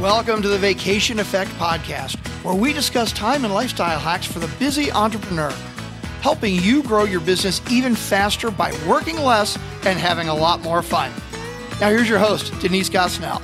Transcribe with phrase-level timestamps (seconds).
[0.00, 4.50] Welcome to the Vacation Effect Podcast, where we discuss time and lifestyle hacks for the
[4.58, 5.50] busy entrepreneur,
[6.22, 10.80] helping you grow your business even faster by working less and having a lot more
[10.80, 11.12] fun.
[11.82, 13.42] Now, here's your host, Denise Gosnell.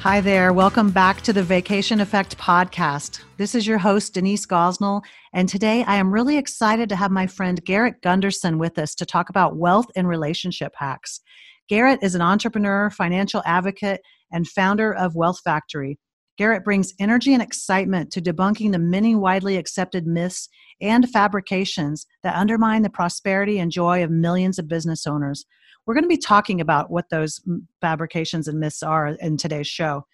[0.00, 0.52] Hi there.
[0.52, 3.20] Welcome back to the Vacation Effect Podcast.
[3.36, 7.28] This is your host, Denise Gosnell, and today I am really excited to have my
[7.28, 11.20] friend Garrett Gunderson with us to talk about wealth and relationship hacks.
[11.68, 14.00] Garrett is an entrepreneur, financial advocate,
[14.32, 15.98] and founder of Wealth Factory.
[16.36, 20.48] Garrett brings energy and excitement to debunking the many widely accepted myths
[20.80, 25.44] and fabrications that undermine the prosperity and joy of millions of business owners.
[25.84, 27.40] We're going to be talking about what those
[27.80, 30.06] fabrications and myths are in today's show.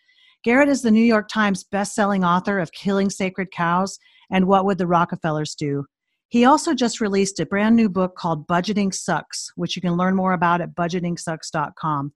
[0.44, 3.98] Garrett is the New York Times best-selling author of Killing Sacred Cows
[4.30, 5.84] and What Would the Rockefellers Do?
[6.28, 10.16] He also just released a brand new book called Budgeting Sucks, which you can learn
[10.16, 12.12] more about at budgetingsucks.com.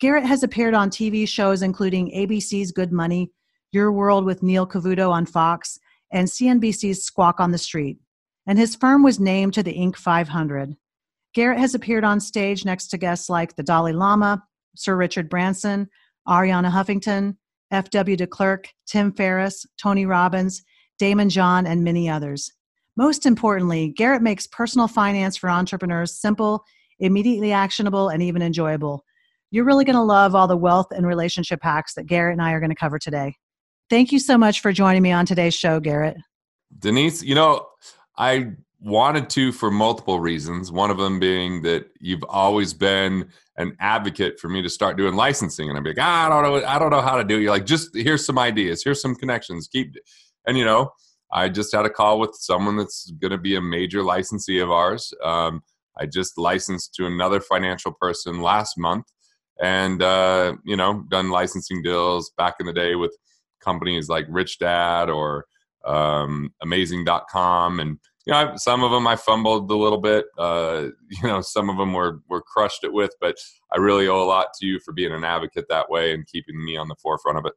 [0.00, 3.30] Garrett has appeared on TV shows including ABC's Good Money,
[3.72, 5.78] Your World with Neil Cavuto on Fox,
[6.12, 7.98] and CNBC's Squawk on the Street.
[8.46, 9.96] And his firm was named to the Inc.
[9.96, 10.76] 500.
[11.34, 14.42] Garrett has appeared on stage next to guests like the Dalai Lama,
[14.76, 15.88] Sir Richard Branson,
[16.28, 17.36] Arianna Huffington,
[17.70, 18.16] F.W.
[18.16, 20.62] de Klerk, Tim Ferriss, Tony Robbins,
[21.00, 22.52] Daymond John, and many others.
[22.96, 26.64] Most importantly, Garrett makes personal finance for entrepreneurs simple,
[27.00, 29.04] immediately actionable, and even enjoyable.
[29.54, 32.50] You're really going to love all the wealth and relationship hacks that Garrett and I
[32.54, 33.36] are going to cover today.
[33.88, 36.16] Thank you so much for joining me on today's show, Garrett.
[36.76, 37.68] Denise, you know,
[38.18, 38.48] I
[38.80, 40.72] wanted to for multiple reasons.
[40.72, 45.14] One of them being that you've always been an advocate for me to start doing
[45.14, 47.38] licensing, and I'd be like, ah, I don't know, I don't know how to do
[47.38, 47.42] it.
[47.42, 49.94] You're like, just here's some ideas, here's some connections, keep,
[50.48, 50.90] and you know,
[51.30, 54.72] I just had a call with someone that's going to be a major licensee of
[54.72, 55.14] ours.
[55.22, 55.62] Um,
[55.96, 59.06] I just licensed to another financial person last month
[59.60, 63.16] and uh, you know done licensing deals back in the day with
[63.60, 65.46] companies like rich dad or
[65.84, 71.28] um, amazing.com and you know some of them i fumbled a little bit uh, you
[71.28, 73.36] know some of them were were crushed it with but
[73.72, 76.62] i really owe a lot to you for being an advocate that way and keeping
[76.64, 77.52] me on the forefront of it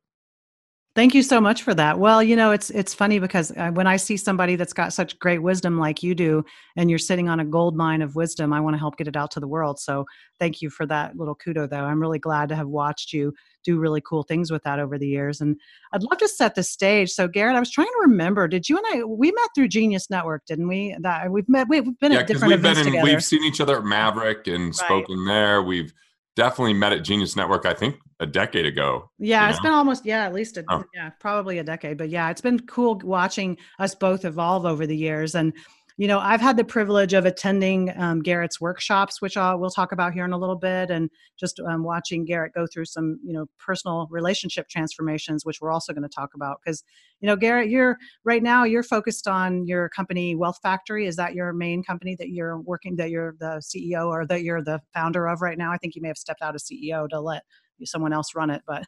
[0.97, 1.99] Thank you so much for that.
[1.99, 5.19] Well, you know, it's it's funny because uh, when I see somebody that's got such
[5.19, 6.43] great wisdom like you do,
[6.75, 9.15] and you're sitting on a gold mine of wisdom, I want to help get it
[9.15, 9.79] out to the world.
[9.79, 10.05] So,
[10.39, 11.69] thank you for that little kudo.
[11.69, 13.31] Though I'm really glad to have watched you
[13.63, 15.55] do really cool things with that over the years, and
[15.93, 17.11] I'd love to set the stage.
[17.11, 18.47] So, Garrett, I was trying to remember.
[18.47, 20.97] Did you and I we met through Genius Network, didn't we?
[21.01, 21.67] That we've met.
[21.69, 23.13] We've been yeah, at different we've events been in, together.
[23.13, 24.75] We've seen each other at Maverick and right.
[24.75, 25.61] spoken there.
[25.61, 25.93] We've
[26.35, 29.09] definitely met at Genius Network, I think a decade ago.
[29.19, 29.63] Yeah, it's know?
[29.63, 30.83] been almost, yeah, at least, a, oh.
[30.93, 31.97] yeah, probably a decade.
[31.97, 35.35] But yeah, it's been cool watching us both evolve over the years.
[35.35, 35.53] And
[35.99, 39.91] you know, I've had the privilege of attending um, Garrett's workshops, which I'll, we'll talk
[39.91, 43.33] about here in a little bit, and just um, watching Garrett go through some, you
[43.33, 46.59] know, personal relationship transformations, which we're also going to talk about.
[46.63, 46.83] Because,
[47.19, 51.07] you know, Garrett, you're right now you're focused on your company, Wealth Factory.
[51.07, 54.61] Is that your main company that you're working, that you're the CEO or that you're
[54.61, 55.71] the founder of right now?
[55.71, 57.41] I think you may have stepped out as CEO to let
[57.85, 58.83] someone else run it, but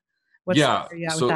[0.46, 1.28] what's yeah, so,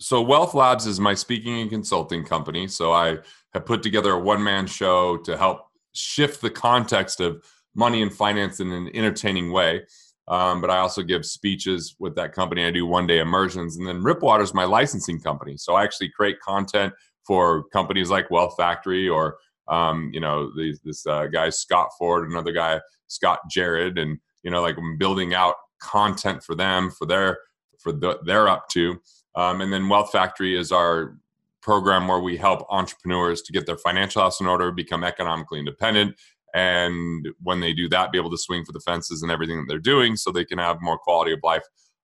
[0.00, 2.66] So Wealth Labs is my speaking and consulting company.
[2.66, 3.18] So I
[3.54, 8.12] have put together a one man show to help shift the context of money and
[8.12, 9.82] finance in an entertaining way.
[10.28, 12.64] Um, but I also give speeches with that company.
[12.64, 13.76] I do one day immersions.
[13.76, 15.56] And then Ripwater is my licensing company.
[15.56, 16.92] So I actually create content
[17.26, 19.36] for companies like Wealth Factory or,
[19.68, 23.98] um, you know, these, this uh, guy, Scott Ford, another guy, Scott Jared.
[23.98, 27.38] And, you know, like I'm building out content for them, for their,
[27.78, 29.00] for the, they're up to.
[29.34, 31.16] Um, and then Wealth Factory is our
[31.60, 36.16] program where we help entrepreneurs to get their financial house in order, become economically independent,
[36.54, 39.66] and when they do that, be able to swing for the fences and everything that
[39.68, 41.62] they're doing so they can have more quality of life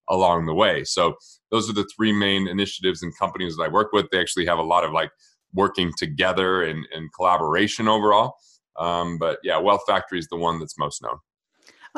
[0.09, 0.85] along the way.
[0.85, 1.17] So
[1.51, 4.07] those are the three main initiatives and companies that I work with.
[4.11, 5.11] They actually have a lot of like
[5.53, 8.37] working together and, and collaboration overall.
[8.79, 11.19] Um, but yeah, Wealth Factory is the one that's most known.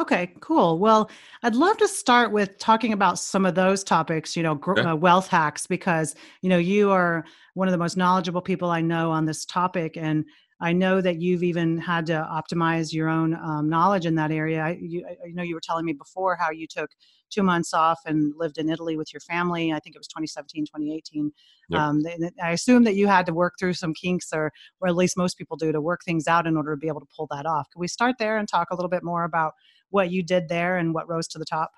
[0.01, 0.79] Okay, cool.
[0.79, 1.11] Well,
[1.43, 4.95] I'd love to start with talking about some of those topics, you know, gr- uh,
[4.95, 9.11] wealth hacks, because, you know, you are one of the most knowledgeable people I know
[9.11, 9.99] on this topic.
[9.99, 10.25] And
[10.63, 14.63] I know that you've even had to optimize your own um, knowledge in that area.
[14.63, 16.91] I, you, I know you were telling me before how you took
[17.31, 19.73] two months off and lived in Italy with your family.
[19.73, 21.33] I think it was 2017, 2018.
[21.69, 21.81] Yep.
[21.81, 22.03] Um,
[22.43, 24.51] I assume that you had to work through some kinks, or,
[24.81, 27.01] or at least most people do, to work things out in order to be able
[27.01, 27.69] to pull that off.
[27.71, 29.53] Can we start there and talk a little bit more about
[29.91, 31.73] what you did there and what rose to the top?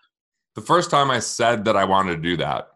[0.54, 2.68] The first time I said that I wanted to do that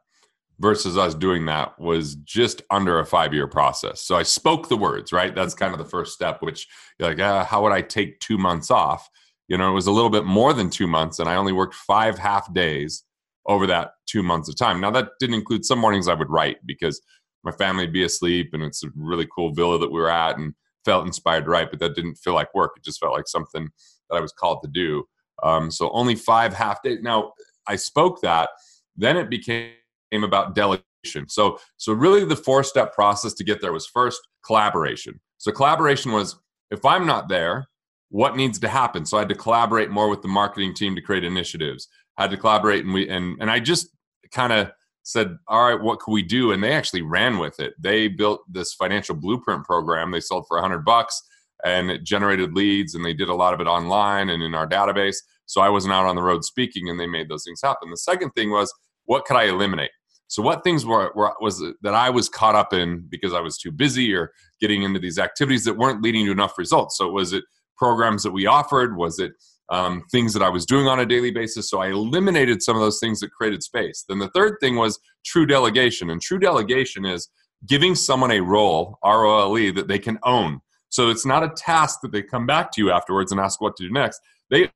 [0.58, 4.00] versus us doing that was just under a five year process.
[4.00, 5.34] So I spoke the words, right?
[5.34, 6.66] That's kind of the first step, which
[6.98, 9.08] you're like, ah, how would I take two months off?
[9.48, 11.74] You know, it was a little bit more than two months, and I only worked
[11.74, 13.04] five half days
[13.46, 14.80] over that two months of time.
[14.80, 17.00] Now, that didn't include some mornings I would write because
[17.44, 20.36] my family would be asleep and it's a really cool villa that we were at
[20.36, 20.52] and
[20.84, 22.72] felt inspired to write, but that didn't feel like work.
[22.76, 23.68] It just felt like something
[24.10, 25.04] that I was called to do.
[25.42, 26.98] Um, so only five half days.
[27.02, 27.32] Now,
[27.66, 28.50] I spoke that,
[28.96, 29.72] then it became
[30.12, 31.28] about delegation.
[31.28, 35.20] So, so really the four step process to get there was first collaboration.
[35.38, 36.36] So collaboration was
[36.70, 37.68] if I'm not there,
[38.08, 39.04] what needs to happen?
[39.04, 41.88] So I had to collaborate more with the marketing team to create initiatives.
[42.16, 43.88] I had to collaborate and we and and I just
[44.32, 44.72] kind of
[45.02, 47.74] said, "All right, what can we do?" And they actually ran with it.
[47.78, 50.10] They built this financial blueprint program.
[50.10, 51.22] They sold for a hundred bucks,
[51.64, 52.94] and it generated leads.
[52.94, 55.16] And they did a lot of it online and in our database.
[55.46, 57.90] So I wasn't out on the road speaking, and they made those things happen.
[57.90, 58.72] The second thing was,
[59.04, 59.90] what could I eliminate?
[60.28, 63.56] So what things were, were was that I was caught up in because I was
[63.56, 66.98] too busy or getting into these activities that weren't leading to enough results.
[66.98, 67.44] So was it
[67.76, 68.96] programs that we offered?
[68.96, 69.32] Was it
[69.68, 71.70] um, things that I was doing on a daily basis?
[71.70, 74.04] So I eliminated some of those things that created space.
[74.08, 77.28] Then the third thing was true delegation, and true delegation is
[77.68, 80.60] giving someone a role, R O L E, that they can own.
[80.88, 83.76] So it's not a task that they come back to you afterwards and ask what
[83.76, 84.20] to do next.
[84.50, 84.70] They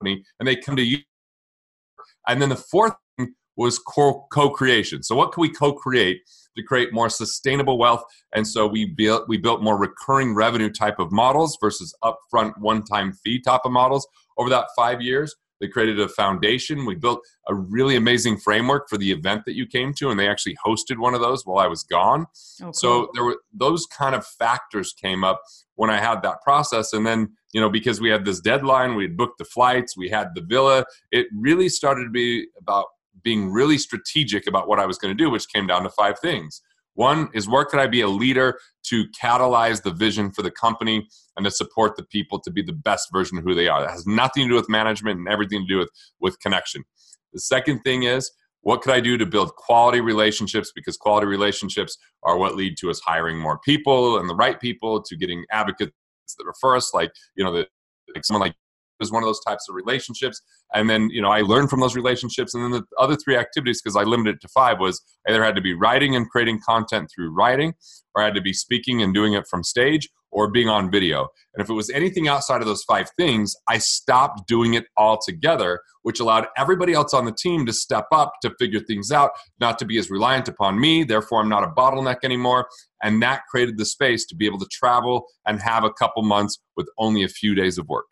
[0.00, 0.98] and they come to you.
[2.28, 2.94] And then the fourth
[3.56, 5.02] was co-creation.
[5.02, 6.20] So what can we co-create
[6.56, 8.02] to create more sustainable wealth?
[8.34, 13.12] And so we built we built more recurring revenue type of models versus upfront one-time
[13.24, 14.06] fee type of models
[14.36, 15.34] over that 5 years.
[15.60, 16.84] They created a foundation.
[16.84, 20.28] We built a really amazing framework for the event that you came to, and they
[20.28, 22.26] actually hosted one of those while I was gone.
[22.60, 22.72] Oh, cool.
[22.72, 25.40] So there were those kind of factors came up
[25.74, 29.04] when I had that process, and then you know because we had this deadline, we
[29.04, 30.84] had booked the flights, we had the villa.
[31.10, 32.86] It really started to be about
[33.22, 36.18] being really strategic about what I was going to do, which came down to five
[36.20, 36.62] things.
[36.96, 38.58] One is where could I be a leader
[38.88, 41.06] to catalyze the vision for the company
[41.36, 43.82] and to support the people to be the best version of who they are.
[43.82, 45.90] That has nothing to do with management and everything to do with,
[46.20, 46.84] with connection.
[47.32, 48.30] The second thing is
[48.62, 50.72] what could I do to build quality relationships?
[50.74, 55.02] Because quality relationships are what lead to us hiring more people and the right people,
[55.02, 55.92] to getting advocates
[56.38, 57.68] that refer us, like you know, the,
[58.14, 58.56] like someone like
[59.00, 60.42] is one of those types of relationships.
[60.74, 62.54] And then, you know, I learned from those relationships.
[62.54, 65.44] And then the other three activities, because I limited it to five, was I either
[65.44, 67.74] had to be writing and creating content through writing,
[68.14, 71.28] or I had to be speaking and doing it from stage, or being on video.
[71.54, 75.80] And if it was anything outside of those five things, I stopped doing it altogether,
[76.02, 79.78] which allowed everybody else on the team to step up to figure things out, not
[79.78, 81.04] to be as reliant upon me.
[81.04, 82.68] Therefore, I'm not a bottleneck anymore.
[83.02, 86.58] And that created the space to be able to travel and have a couple months
[86.76, 88.06] with only a few days of work.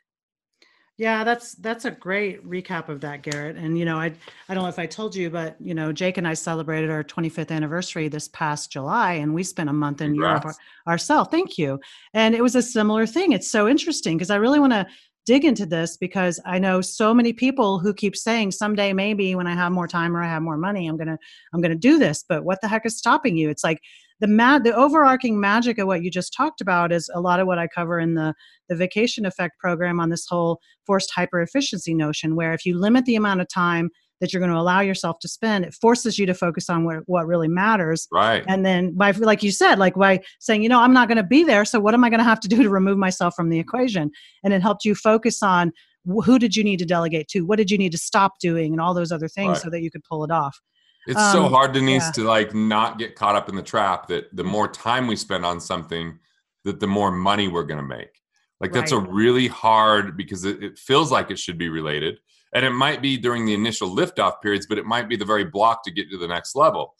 [0.96, 3.56] Yeah, that's that's a great recap of that, Garrett.
[3.56, 4.12] And you know, I
[4.48, 7.02] I don't know if I told you, but you know, Jake and I celebrated our
[7.02, 10.44] 25th anniversary this past July, and we spent a month in Congrats.
[10.44, 10.56] Europe
[10.86, 11.30] ourselves.
[11.30, 11.80] Thank you.
[12.12, 13.32] And it was a similar thing.
[13.32, 14.86] It's so interesting because I really want to
[15.26, 19.46] dig into this because I know so many people who keep saying someday maybe when
[19.46, 21.18] I have more time or I have more money, I'm gonna
[21.52, 22.24] I'm gonna do this.
[22.28, 23.50] But what the heck is stopping you?
[23.50, 23.80] It's like
[24.20, 27.46] the mad the overarching magic of what you just talked about is a lot of
[27.46, 28.34] what I cover in the
[28.68, 33.04] the vacation effect program on this whole forced hyper efficiency notion where if you limit
[33.04, 33.90] the amount of time
[34.20, 36.98] that you're going to allow yourself to spend it forces you to focus on what,
[37.06, 38.06] what really matters.
[38.12, 38.44] Right.
[38.46, 41.24] And then by like you said like by saying you know i'm not going to
[41.24, 43.50] be there so what am i going to have to do to remove myself from
[43.50, 44.10] the equation?
[44.42, 45.72] And it helped you focus on
[46.04, 47.46] who did you need to delegate to?
[47.46, 48.72] What did you need to stop doing?
[48.72, 49.62] And all those other things right.
[49.62, 50.60] so that you could pull it off
[51.06, 52.12] it's um, so hard, Denise, yeah.
[52.12, 55.44] to like not get caught up in the trap that the more time we spend
[55.44, 56.18] on something,
[56.64, 58.20] that the more money we're going to make.
[58.60, 59.06] Like that's right.
[59.06, 62.18] a really hard because it, it, feels like it should be related,
[62.54, 65.44] and it might be during the initial liftoff periods, but it might be the very
[65.44, 66.94] block to get to the next level.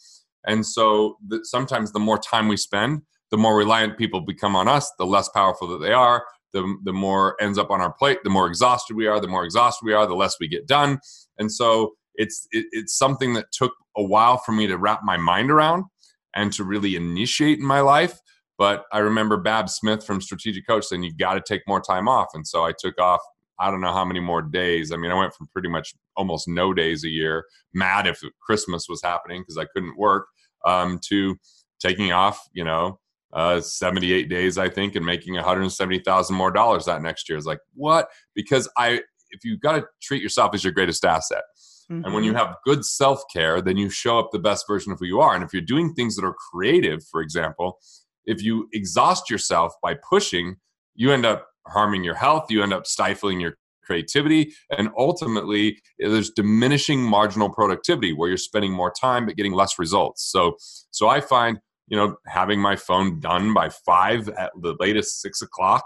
[0.46, 4.68] And so the, sometimes the more time we spend, the more reliant people become on
[4.68, 6.24] us, the less powerful that they are.
[6.52, 9.44] The, the more ends up on our plate, the more exhausted we are, the more
[9.44, 11.00] exhausted we are, the less we get done.
[11.38, 15.16] And so it's it, it's something that took a while for me to wrap my
[15.16, 15.84] mind around
[16.34, 18.18] and to really initiate in my life.
[18.56, 22.08] But i remember Babs Smith from strategic coach saying you got to take more time
[22.08, 22.28] off.
[22.34, 23.20] And so i took off
[23.58, 24.92] i don't know how many more days.
[24.92, 28.86] I mean i went from pretty much almost no days a year mad if christmas
[28.88, 30.26] was happening because i couldn't work
[30.64, 31.36] um, to
[31.80, 32.98] taking off you know
[33.32, 37.36] uh, 78 days i think and making 170000 more dollars that next year.
[37.36, 38.08] Is like what?
[38.34, 39.00] Because i
[39.34, 41.42] if you got to treat yourself as your greatest asset
[41.90, 42.04] Mm-hmm.
[42.04, 42.38] And when you mm-hmm.
[42.38, 45.34] have good self care, then you show up the best version of who you are.
[45.34, 47.78] And if you're doing things that are creative, for example,
[48.24, 50.56] if you exhaust yourself by pushing,
[50.94, 56.30] you end up harming your health, you end up stifling your creativity, and ultimately there's
[56.30, 60.24] diminishing marginal productivity where you're spending more time but getting less results.
[60.30, 60.56] So,
[60.90, 65.42] so I find you know having my phone done by five at the latest six
[65.42, 65.84] o'clock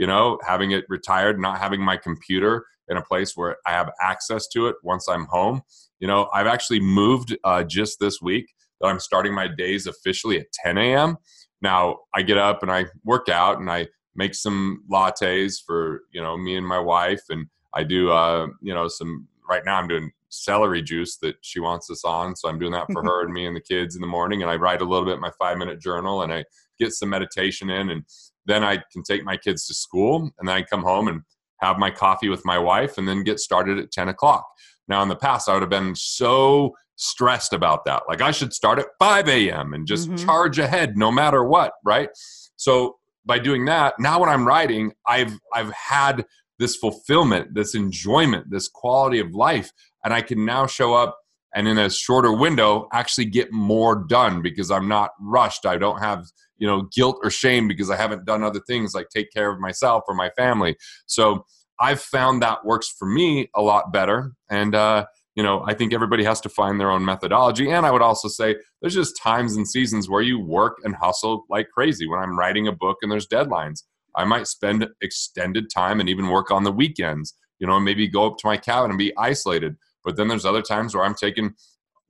[0.00, 3.90] you know, having it retired, not having my computer in a place where I have
[4.02, 5.62] access to it once I'm home.
[6.00, 10.38] You know, I've actually moved uh, just this week that I'm starting my days officially
[10.38, 11.16] at 10 a.m.
[11.62, 16.20] Now I get up and I work out and I make some lattes for you
[16.20, 19.26] know me and my wife, and I do uh, you know some.
[19.48, 22.86] Right now I'm doing celery juice that she wants us on, so I'm doing that
[22.92, 24.42] for her and me and the kids in the morning.
[24.42, 26.44] And I write a little bit my five minute journal, and I
[26.78, 28.04] get some meditation in, and
[28.46, 31.22] then I can take my kids to school, and then I come home and
[31.60, 34.46] have my coffee with my wife, and then get started at 10 o'clock.
[34.88, 38.02] Now, in the past, I would have been so stressed about that.
[38.08, 39.72] Like I should start at 5 a.m.
[39.72, 40.24] and just mm-hmm.
[40.24, 42.10] charge ahead no matter what, right?
[42.56, 46.26] So by doing that, now when I'm writing, I've I've had
[46.58, 49.72] this fulfillment, this enjoyment, this quality of life,
[50.04, 51.16] and I can now show up
[51.54, 55.66] and in a shorter window actually get more done because I'm not rushed.
[55.66, 56.26] I don't have,
[56.58, 59.58] you know, guilt or shame because I haven't done other things like take care of
[59.58, 60.76] myself or my family.
[61.06, 61.44] So
[61.80, 64.32] I've found that works for me a lot better.
[64.50, 67.70] And uh, you know, I think everybody has to find their own methodology.
[67.70, 71.44] And I would also say there's just times and seasons where you work and hustle
[71.48, 72.06] like crazy.
[72.06, 73.84] When I'm writing a book and there's deadlines,
[74.16, 78.26] I might spend extended time and even work on the weekends, you know, maybe go
[78.26, 79.76] up to my cabin and be isolated.
[80.04, 81.54] But then there's other times where I'm taking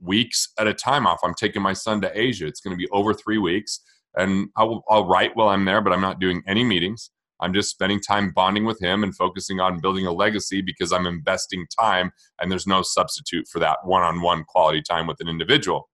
[0.01, 1.21] weeks at a time off.
[1.23, 2.47] I'm taking my son to Asia.
[2.47, 3.81] It's going to be over three weeks.
[4.17, 7.11] And I'll, I'll write while I'm there, but I'm not doing any meetings.
[7.41, 11.07] I'm just spending time bonding with him and focusing on building a legacy because I'm
[11.07, 15.29] investing time and there's no substitute for that one on one quality time with an
[15.29, 15.89] individual.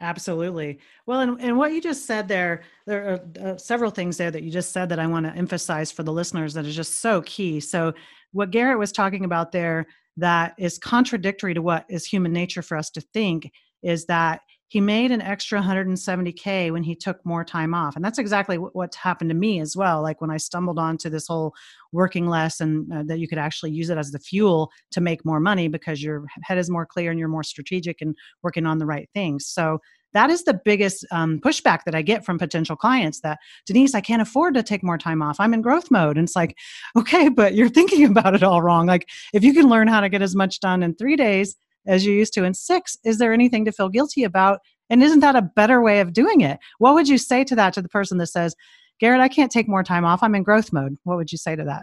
[0.00, 0.78] Absolutely.
[1.06, 4.44] Well, and, and what you just said there, there are uh, several things there that
[4.44, 7.22] you just said that I want to emphasize for the listeners that is just so
[7.22, 7.58] key.
[7.58, 7.94] So,
[8.30, 9.86] what Garrett was talking about there
[10.18, 13.50] that is contradictory to what is human nature for us to think
[13.82, 17.96] is that he made an extra 170k when he took more time off.
[17.96, 20.02] And that's exactly what happened to me as well.
[20.02, 21.54] Like when i stumbled onto this whole
[21.90, 25.24] working less and uh, that you could actually use it as the fuel to make
[25.24, 28.76] more money because your head is more clear and you're more strategic and working on
[28.76, 29.46] the right things.
[29.46, 29.78] So
[30.14, 34.00] that is the biggest um, pushback that I get from potential clients that Denise, I
[34.00, 35.38] can't afford to take more time off.
[35.38, 36.16] I'm in growth mode.
[36.16, 36.56] And it's like,
[36.96, 38.86] okay, but you're thinking about it all wrong.
[38.86, 42.04] Like, if you can learn how to get as much done in three days as
[42.04, 44.60] you used to in six, is there anything to feel guilty about?
[44.90, 46.58] And isn't that a better way of doing it?
[46.78, 48.54] What would you say to that to the person that says,
[49.00, 50.22] Garrett, I can't take more time off.
[50.22, 50.96] I'm in growth mode.
[51.04, 51.82] What would you say to that?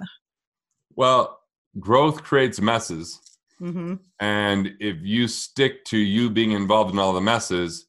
[0.95, 1.39] Well,
[1.79, 3.21] growth creates messes.
[3.61, 3.95] Mm-hmm.
[4.19, 7.85] And if you stick to you being involved in all the messes,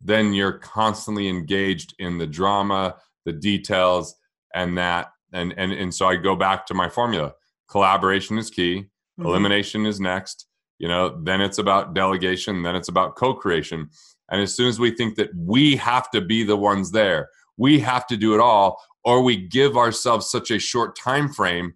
[0.00, 4.14] then you're constantly engaged in the drama, the details,
[4.54, 5.08] and that.
[5.32, 7.32] And and and so I go back to my formula.
[7.68, 8.86] Collaboration is key.
[9.18, 9.26] Mm-hmm.
[9.26, 10.46] Elimination is next
[10.78, 13.88] you know then it's about delegation then it's about co-creation
[14.30, 17.78] and as soon as we think that we have to be the ones there we
[17.78, 21.72] have to do it all or we give ourselves such a short time frame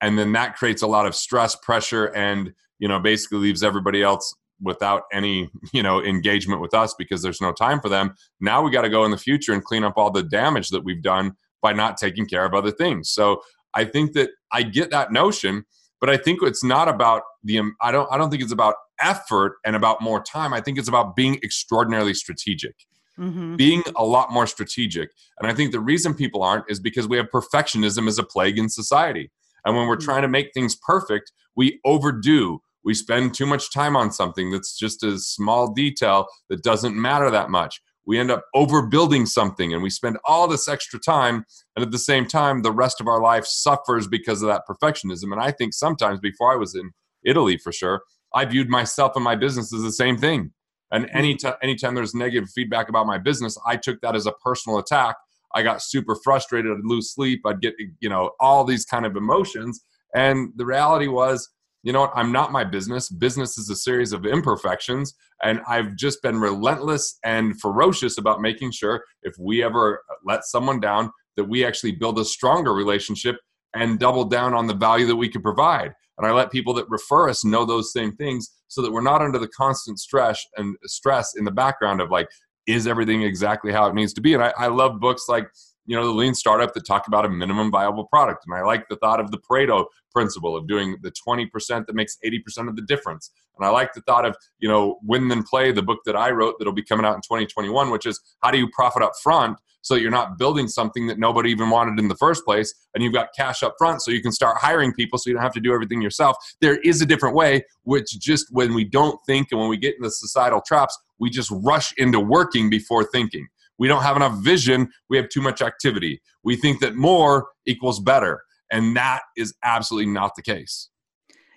[0.00, 4.02] and then that creates a lot of stress pressure and you know basically leaves everybody
[4.02, 8.62] else without any you know engagement with us because there's no time for them now
[8.62, 11.02] we got to go in the future and clean up all the damage that we've
[11.02, 13.40] done by not taking care of other things so
[13.74, 15.64] i think that i get that notion
[16.00, 18.74] but I think it's not about the um, I don't I don't think it's about
[19.00, 20.52] effort and about more time.
[20.52, 22.74] I think it's about being extraordinarily strategic.
[23.18, 23.56] Mm-hmm.
[23.56, 25.10] Being a lot more strategic.
[25.38, 28.58] And I think the reason people aren't is because we have perfectionism as a plague
[28.58, 29.30] in society.
[29.64, 30.04] And when we're mm-hmm.
[30.04, 32.62] trying to make things perfect, we overdo.
[32.84, 37.30] We spend too much time on something that's just a small detail that doesn't matter
[37.30, 37.80] that much.
[38.06, 41.44] We end up overbuilding something and we spend all this extra time
[41.76, 45.32] and at the same time the rest of our life suffers because of that perfectionism.
[45.32, 46.90] And i think sometimes before i was in
[47.24, 48.02] italy for sure
[48.34, 50.52] i viewed myself and my business as the same thing.
[50.90, 51.16] And hmm.
[51.16, 54.78] any t- anytime there's negative feedback about my business i took that as a personal
[54.78, 55.16] attack.
[55.54, 59.14] I got super frustrated i'd lose sleep i'd get you know all these kind of
[59.16, 59.84] emotions.
[60.14, 61.48] And the reality was
[61.82, 62.12] you know what?
[62.14, 63.08] I'm not my business.
[63.08, 65.14] Business is a series of imperfections.
[65.42, 70.80] And I've just been relentless and ferocious about making sure if we ever let someone
[70.80, 73.36] down, that we actually build a stronger relationship
[73.74, 75.92] and double down on the value that we can provide.
[76.18, 79.22] And I let people that refer us know those same things so that we're not
[79.22, 82.28] under the constant stress and stress in the background of like,
[82.66, 84.34] is everything exactly how it needs to be?
[84.34, 85.48] And I, I love books like
[85.90, 88.44] you know the lean startup that talk about a minimum viable product.
[88.46, 91.50] And i like the thought of the pareto principle of doing the 20%
[91.86, 93.32] that makes 80% of the difference.
[93.58, 96.30] And i like the thought of you know win then play the book that i
[96.30, 99.58] wrote that'll be coming out in 2021 which is how do you profit up front
[99.82, 103.12] so you're not building something that nobody even wanted in the first place and you've
[103.12, 105.60] got cash up front so you can start hiring people so you don't have to
[105.60, 106.36] do everything yourself.
[106.60, 109.96] There is a different way which just when we don't think and when we get
[109.96, 113.48] in the societal traps we just rush into working before thinking
[113.80, 114.92] we don't have enough vision.
[115.08, 116.20] We have too much activity.
[116.44, 118.42] We think that more equals better.
[118.70, 120.90] And that is absolutely not the case.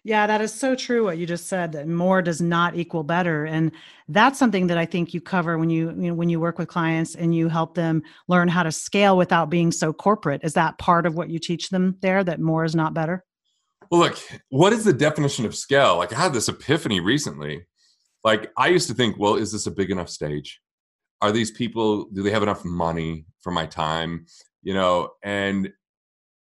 [0.05, 3.45] Yeah, that is so true what you just said that more does not equal better
[3.45, 3.71] and
[4.09, 6.67] that's something that I think you cover when you, you know, when you work with
[6.67, 10.41] clients and you help them learn how to scale without being so corporate.
[10.43, 13.23] Is that part of what you teach them there that more is not better?
[13.91, 14.17] Well, look,
[14.49, 15.97] what is the definition of scale?
[15.97, 17.65] Like I had this epiphany recently.
[18.25, 20.59] Like I used to think, well, is this a big enough stage?
[21.23, 24.25] Are these people do they have enough money for my time?
[24.61, 25.71] You know, and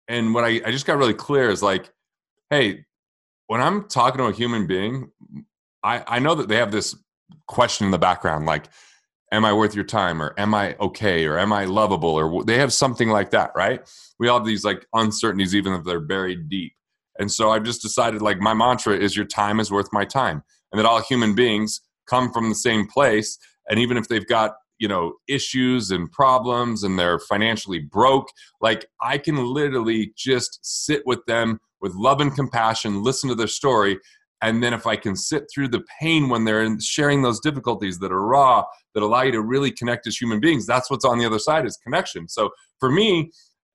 [0.07, 1.91] and what I, I just got really clear is like,
[2.49, 2.85] hey,
[3.47, 5.11] when I'm talking to a human being,
[5.83, 6.95] I, I know that they have this
[7.47, 8.69] question in the background, like,
[9.31, 10.21] am I worth your time?
[10.21, 11.25] Or am I okay?
[11.25, 12.09] Or am I lovable?
[12.09, 13.81] Or they have something like that, right?
[14.17, 16.73] We all have these like uncertainties, even if they're buried deep.
[17.19, 20.41] And so I've just decided like my mantra is your time is worth my time.
[20.71, 23.37] And that all human beings come from the same place.
[23.67, 28.27] And even if they've got you know issues and problems and they're financially broke
[28.61, 33.47] like i can literally just sit with them with love and compassion listen to their
[33.47, 33.99] story
[34.41, 38.11] and then if i can sit through the pain when they're sharing those difficulties that
[38.11, 41.25] are raw that allow you to really connect as human beings that's what's on the
[41.25, 42.27] other side is connection.
[42.27, 43.31] So for me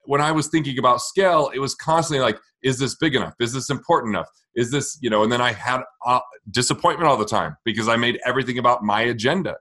[0.06, 3.34] when i was thinking about scale it was constantly like is this big enough?
[3.38, 4.28] Is this important enough?
[4.56, 6.20] Is this you know and then i had uh,
[6.50, 9.56] disappointment all the time because i made everything about my agenda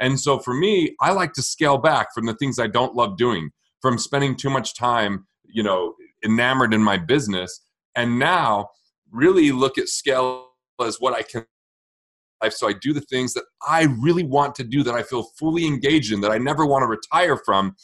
[0.00, 3.18] and so for me, I like to scale back from the things I don't love
[3.18, 3.50] doing,
[3.82, 7.60] from spending too much time, you know, enamored in my business.
[7.94, 8.70] And now
[9.12, 10.48] really look at scale
[10.82, 11.44] as what I can
[12.48, 15.66] so I do the things that I really want to do that I feel fully
[15.66, 17.76] engaged in that I never want to retire from.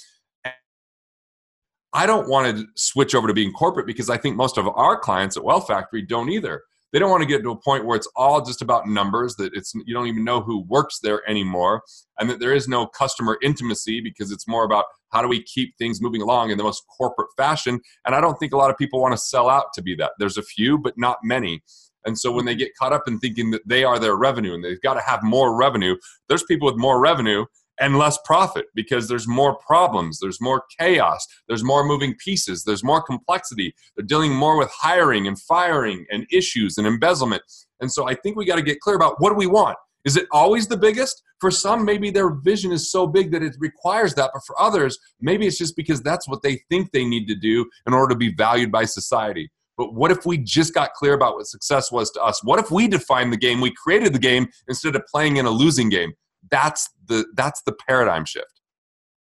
[1.92, 4.99] I don't want to switch over to being corporate because I think most of our
[4.99, 6.62] clients at Wealth Factory don't either
[6.93, 9.52] they don't want to get to a point where it's all just about numbers that
[9.55, 11.83] it's you don't even know who works there anymore
[12.19, 15.76] and that there is no customer intimacy because it's more about how do we keep
[15.78, 18.78] things moving along in the most corporate fashion and i don't think a lot of
[18.78, 20.12] people want to sell out to be that.
[20.19, 21.62] There's a few but not many.
[22.05, 24.62] And so when they get caught up in thinking that they are their revenue and
[24.62, 25.97] they've got to have more revenue
[26.28, 27.45] there's people with more revenue
[27.80, 32.84] and less profit because there's more problems, there's more chaos, there's more moving pieces, there's
[32.84, 33.75] more complexity.
[33.97, 37.43] They're dealing more with hiring and firing and issues and embezzlement.
[37.80, 39.76] And so I think we got to get clear about what do we want?
[40.04, 41.23] Is it always the biggest?
[41.41, 44.30] For some, maybe their vision is so big that it requires that.
[44.32, 47.69] But for others, maybe it's just because that's what they think they need to do
[47.86, 49.50] in order to be valued by society.
[49.76, 52.43] But what if we just got clear about what success was to us?
[52.43, 55.50] What if we defined the game, we created the game instead of playing in a
[55.50, 56.15] losing game?
[56.50, 58.61] That's the that's the paradigm shift.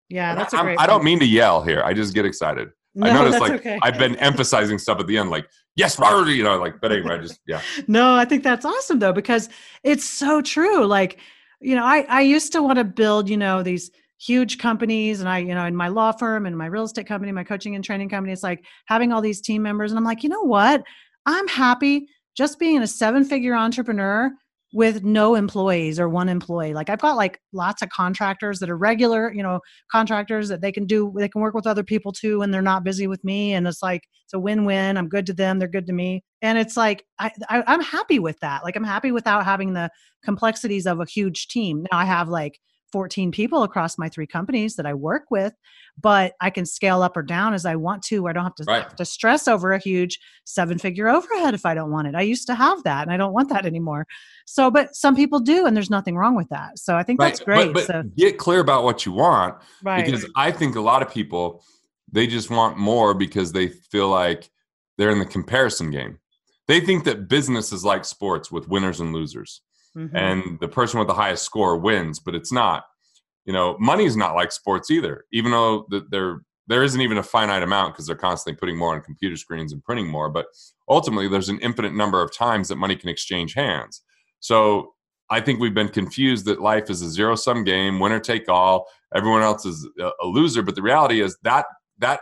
[0.10, 0.80] Yeah, that's a great.
[0.80, 1.82] I don't mean to yell here.
[1.84, 2.70] I just get excited.
[2.94, 3.80] No, I notice like okay.
[3.82, 6.80] I've been emphasizing stuff at the end, like yes, Robert, you know, like.
[6.82, 7.62] But anyway, I just yeah.
[7.88, 9.50] no, I think that's awesome though because
[9.84, 10.86] it's so true.
[10.86, 11.20] Like,
[11.60, 15.28] you know, I I used to want to build, you know, these huge companies and
[15.28, 17.84] I, you know, in my law firm and my real estate company, my coaching and
[17.84, 19.92] training company, it's like having all these team members.
[19.92, 20.84] And I'm like, you know what?
[21.26, 24.32] I'm happy just being a seven figure entrepreneur
[24.76, 26.74] with no employees or one employee.
[26.74, 30.70] Like I've got like lots of contractors that are regular, you know, contractors that they
[30.74, 33.54] can do, they can work with other people too and they're not busy with me.
[33.54, 34.98] And it's like, it's a win-win.
[34.98, 35.60] I'm good to them.
[35.60, 36.26] They're good to me.
[36.42, 38.66] And it's like, I, I I'm happy with that.
[38.66, 39.90] Like I'm happy without having the
[40.26, 41.86] complexities of a huge team.
[41.90, 42.60] Now I have like
[42.96, 45.52] 14 people across my three companies that I work with,
[46.00, 48.26] but I can scale up or down as I want to.
[48.26, 48.84] I don't have to, right.
[48.84, 52.16] have to stress over a huge seven figure overhead if I don't want it.
[52.16, 54.08] I used to have that and I don't want that anymore.
[54.46, 56.80] So, but some people do, and there's nothing wrong with that.
[56.80, 57.28] So I think right.
[57.28, 57.74] that's great.
[57.74, 59.56] But, but so, get clear about what you want.
[59.84, 60.06] Right.
[60.06, 61.66] Because I think a lot of people,
[62.10, 64.50] they just want more because they feel like
[64.98, 66.18] they're in the comparison game.
[66.70, 69.60] They think that business is like sports with winners and losers.
[69.96, 70.16] Mm-hmm.
[70.16, 72.84] And the person with the highest score wins, but it's not.
[73.46, 75.24] You know, money is not like sports either.
[75.32, 78.96] Even though the, there there isn't even a finite amount because they're constantly putting more
[78.96, 80.30] on computer screens and printing more.
[80.30, 80.48] But
[80.90, 84.02] ultimately, there's an infinite number of times that money can exchange hands.
[84.40, 84.94] So
[85.30, 88.88] I think we've been confused that life is a zero sum game, winner take all.
[89.16, 90.62] Everyone else is a loser.
[90.62, 91.66] But the reality is that
[92.00, 92.22] that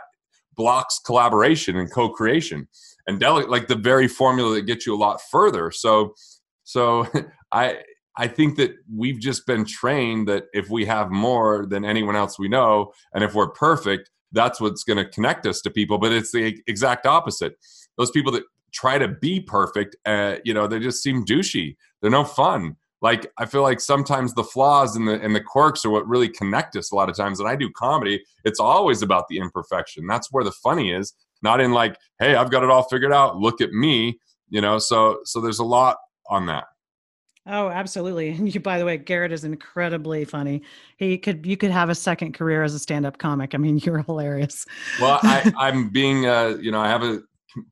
[0.56, 2.68] blocks collaboration and co-creation
[3.06, 5.70] and dele- like the very formula that gets you a lot further.
[5.70, 6.14] So
[6.64, 7.06] so
[7.54, 7.78] I
[8.16, 12.38] I think that we've just been trained that if we have more than anyone else
[12.38, 15.98] we know, and if we're perfect, that's what's going to connect us to people.
[15.98, 17.54] But it's the exact opposite.
[17.96, 21.76] Those people that try to be perfect, uh, you know, they just seem douchey.
[22.02, 22.76] They're no fun.
[23.00, 26.28] Like I feel like sometimes the flaws and the and the quirks are what really
[26.28, 26.90] connect us.
[26.90, 30.06] A lot of times, and I do comedy, it's always about the imperfection.
[30.06, 31.12] That's where the funny is,
[31.42, 33.36] not in like, hey, I've got it all figured out.
[33.36, 34.78] Look at me, you know.
[34.78, 35.98] So so there's a lot
[36.30, 36.64] on that.
[37.46, 38.30] Oh, absolutely.
[38.30, 40.62] And you, by the way, Garrett is incredibly funny.
[40.96, 43.54] He could, you could have a second career as a stand-up comic.
[43.54, 44.64] I mean, you're hilarious.
[45.00, 47.20] Well, I, I'm being, uh, you know, I have a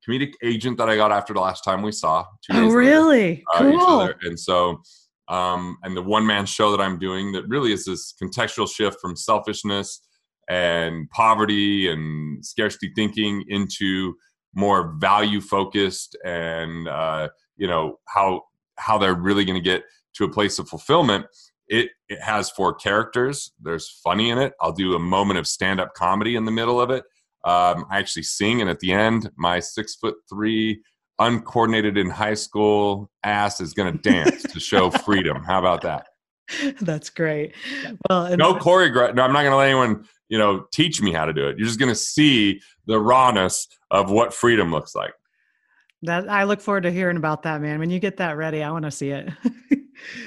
[0.07, 2.25] comedic agent that I got after the last time we saw.
[2.51, 3.43] oh, really?
[3.55, 4.11] Later, uh, cool.
[4.23, 4.83] And so,
[5.29, 8.99] um, and the one man show that I'm doing that really is this contextual shift
[9.01, 10.03] from selfishness
[10.49, 14.15] and poverty and scarcity thinking into
[14.55, 18.43] more value focused and uh, you know how
[18.79, 21.27] how they're really going to get to a place of fulfillment
[21.73, 23.51] it, it has four characters.
[23.61, 24.53] There's funny in it.
[24.61, 27.05] I'll do a moment of stand-up comedy in the middle of it.
[27.45, 30.81] Um, i actually sing and at the end my six foot three
[31.19, 35.43] uncoordinated in high school ass is going to dance to show freedom.
[35.43, 36.07] How about that?
[36.81, 37.57] That's great.
[38.09, 41.25] Well no choreograph no i'm not going to let anyone you know teach me how
[41.25, 41.59] to do it.
[41.59, 45.15] You're just going to see the rawness of what freedom looks like
[46.03, 47.79] that I look forward to hearing about that, man.
[47.79, 49.29] When you get that ready, I want to see it.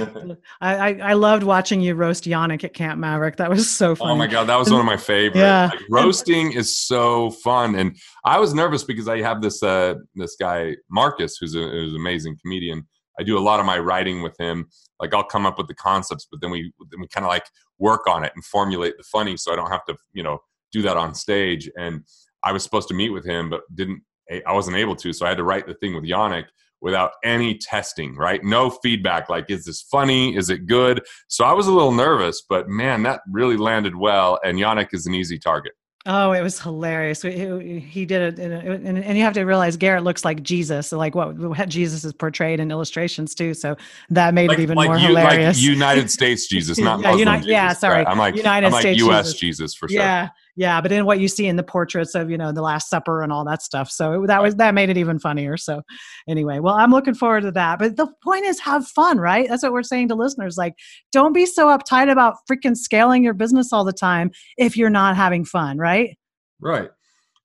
[0.61, 3.37] I, I, I loved watching you roast Yanik at Camp Maverick.
[3.37, 4.09] That was so fun.
[4.09, 5.39] Oh my god, that was one of my favorite.
[5.39, 5.69] Yeah.
[5.71, 10.35] Like, roasting is so fun, and I was nervous because I have this uh this
[10.39, 12.87] guy Marcus, who's a who's an amazing comedian.
[13.19, 14.67] I do a lot of my writing with him.
[14.99, 17.45] Like I'll come up with the concepts, but then we then we kind of like
[17.77, 20.39] work on it and formulate the funny, so I don't have to you know
[20.71, 21.69] do that on stage.
[21.77, 22.03] And
[22.43, 25.29] I was supposed to meet with him, but didn't I wasn't able to, so I
[25.29, 26.45] had to write the thing with Yanik
[26.81, 28.43] without any testing, right?
[28.43, 30.35] No feedback like, is this funny?
[30.35, 31.01] Is it good?
[31.27, 34.39] So I was a little nervous, but man, that really landed well.
[34.43, 35.73] And Yanik is an easy target.
[36.07, 37.23] Oh, it was hilarious.
[37.23, 40.99] He, he did it, and, and, you have to realize Garrett looks like Jesus, so
[40.99, 43.55] like what, what Jesus is portrayed in illustrations too.
[43.55, 43.75] So
[44.11, 45.57] that made like, it even like more you, hilarious.
[45.57, 47.47] Like United States Jesus, not yeah, Muslim Jesus.
[47.47, 47.95] Yeah, sorry.
[47.95, 48.07] Right?
[48.07, 49.25] I'm like United I'm like States U.S.
[49.25, 49.39] Jesus.
[49.39, 49.99] Jesus for sure.
[49.99, 52.89] Yeah, yeah but in what you see in the portraits of you know the last
[52.89, 53.89] supper and all that stuff.
[53.89, 55.57] So that was that made it even funnier.
[55.57, 55.81] So
[56.27, 57.79] anyway well i'm looking forward to that.
[57.79, 59.47] But the point is have fun right?
[59.49, 60.57] That's what we're saying to listeners.
[60.57, 60.73] Like
[61.11, 65.15] don't be so uptight about freaking scaling your business all the time if you're not
[65.15, 66.17] having fun right?
[66.59, 66.89] Right.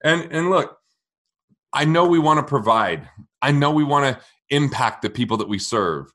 [0.03, 0.77] And and look
[1.73, 3.07] i know we want to provide.
[3.41, 6.07] I know we want to impact the people that we serve.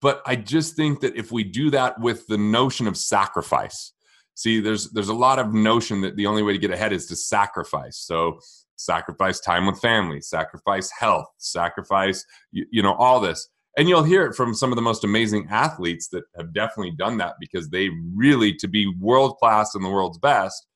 [0.00, 3.92] But i just think that if we do that with the notion of sacrifice
[4.38, 7.06] see there's there's a lot of notion that the only way to get ahead is
[7.06, 7.96] to sacrifice.
[7.98, 8.38] So
[8.76, 13.48] sacrifice time with family sacrifice health sacrifice you, you know all this.
[13.76, 17.18] And you'll hear it from some of the most amazing athletes that have definitely done
[17.18, 20.66] that because they really to be world class and the world's best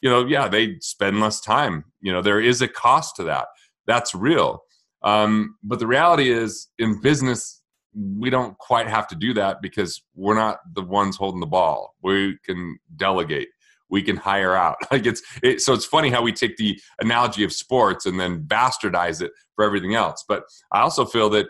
[0.00, 1.84] you know yeah they spend less time.
[2.00, 3.48] You know there is a cost to that.
[3.86, 4.62] That's real.
[5.02, 7.57] Um, but the reality is in business
[7.98, 11.94] we don't quite have to do that because we're not the ones holding the ball.
[12.02, 13.48] We can delegate.
[13.90, 14.76] We can hire out.
[14.92, 18.44] Like it's it, so it's funny how we take the analogy of sports and then
[18.44, 20.24] bastardize it for everything else.
[20.28, 21.46] But I also feel that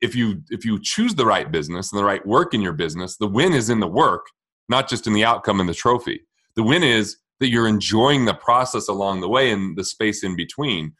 [0.00, 3.16] if you if you choose the right business and the right work in your business,
[3.16, 4.26] the win is in the work,
[4.68, 6.22] not just in the outcome and the trophy.
[6.56, 10.36] The win is that you're enjoying the process along the way and the space in
[10.36, 10.92] between.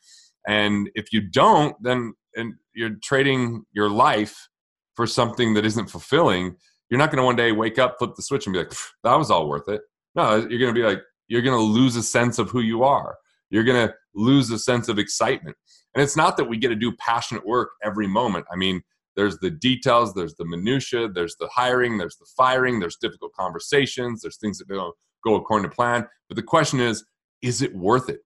[0.46, 4.48] And if you don't, then and you're trading your life
[4.96, 6.56] for something that isn't fulfilling,
[6.90, 9.16] you're not going to one day wake up, flip the switch, and be like, that
[9.16, 9.80] was all worth it.
[10.14, 12.84] No, you're going to be like, you're going to lose a sense of who you
[12.84, 13.16] are.
[13.50, 15.56] You're going to lose a sense of excitement.
[15.94, 18.46] And it's not that we get to do passionate work every moment.
[18.52, 18.82] I mean,
[19.16, 24.22] there's the details, there's the minutia, there's the hiring, there's the firing, there's difficult conversations,
[24.22, 26.06] there's things that don't go according to plan.
[26.28, 27.04] But the question is,
[27.42, 28.20] is it worth it?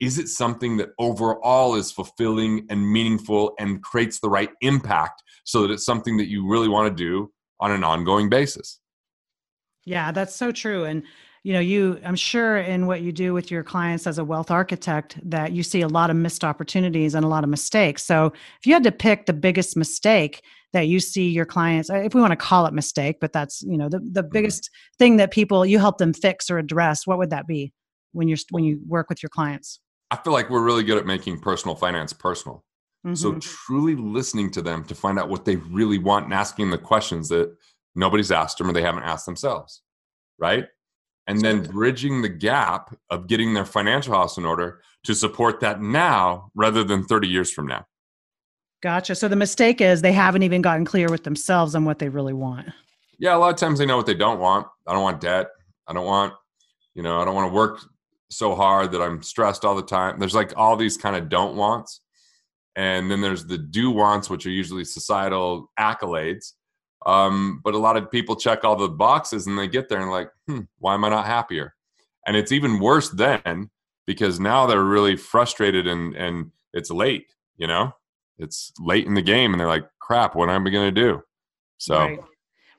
[0.00, 5.62] Is it something that overall is fulfilling and meaningful and creates the right impact so
[5.62, 7.30] that it's something that you really want to do
[7.60, 8.80] on an ongoing basis.
[9.84, 10.84] Yeah, that's so true.
[10.84, 11.02] And
[11.44, 14.50] you know, you I'm sure in what you do with your clients as a wealth
[14.50, 18.02] architect that you see a lot of missed opportunities and a lot of mistakes.
[18.02, 22.14] So, if you had to pick the biggest mistake that you see your clients if
[22.14, 24.30] we want to call it mistake, but that's, you know, the the mm-hmm.
[24.32, 27.74] biggest thing that people you help them fix or address, what would that be
[28.12, 29.80] when you're when you work with your clients?
[30.10, 32.63] I feel like we're really good at making personal finance personal.
[33.04, 33.14] Mm-hmm.
[33.14, 36.78] So truly listening to them to find out what they really want and asking the
[36.78, 37.54] questions that
[37.94, 39.82] nobody's asked them or they haven't asked themselves.
[40.38, 40.66] Right.
[41.26, 45.80] And then bridging the gap of getting their financial house in order to support that
[45.80, 47.86] now rather than 30 years from now.
[48.82, 49.14] Gotcha.
[49.14, 52.34] So the mistake is they haven't even gotten clear with themselves on what they really
[52.34, 52.68] want.
[53.18, 54.66] Yeah, a lot of times they know what they don't want.
[54.86, 55.46] I don't want debt.
[55.86, 56.34] I don't want,
[56.94, 57.80] you know, I don't want to work
[58.30, 60.18] so hard that I'm stressed all the time.
[60.18, 62.00] There's like all these kind of don't wants
[62.76, 66.52] and then there's the do wants which are usually societal accolades.
[67.06, 70.10] Um, but a lot of people check all the boxes and they get there and
[70.10, 71.74] like hmm, why am i not happier?
[72.26, 73.70] And it's even worse then
[74.06, 77.92] because now they're really frustrated and and it's late you know?
[78.36, 81.22] It's late in the game and they're like crap what am i going to do?
[81.78, 82.20] So right.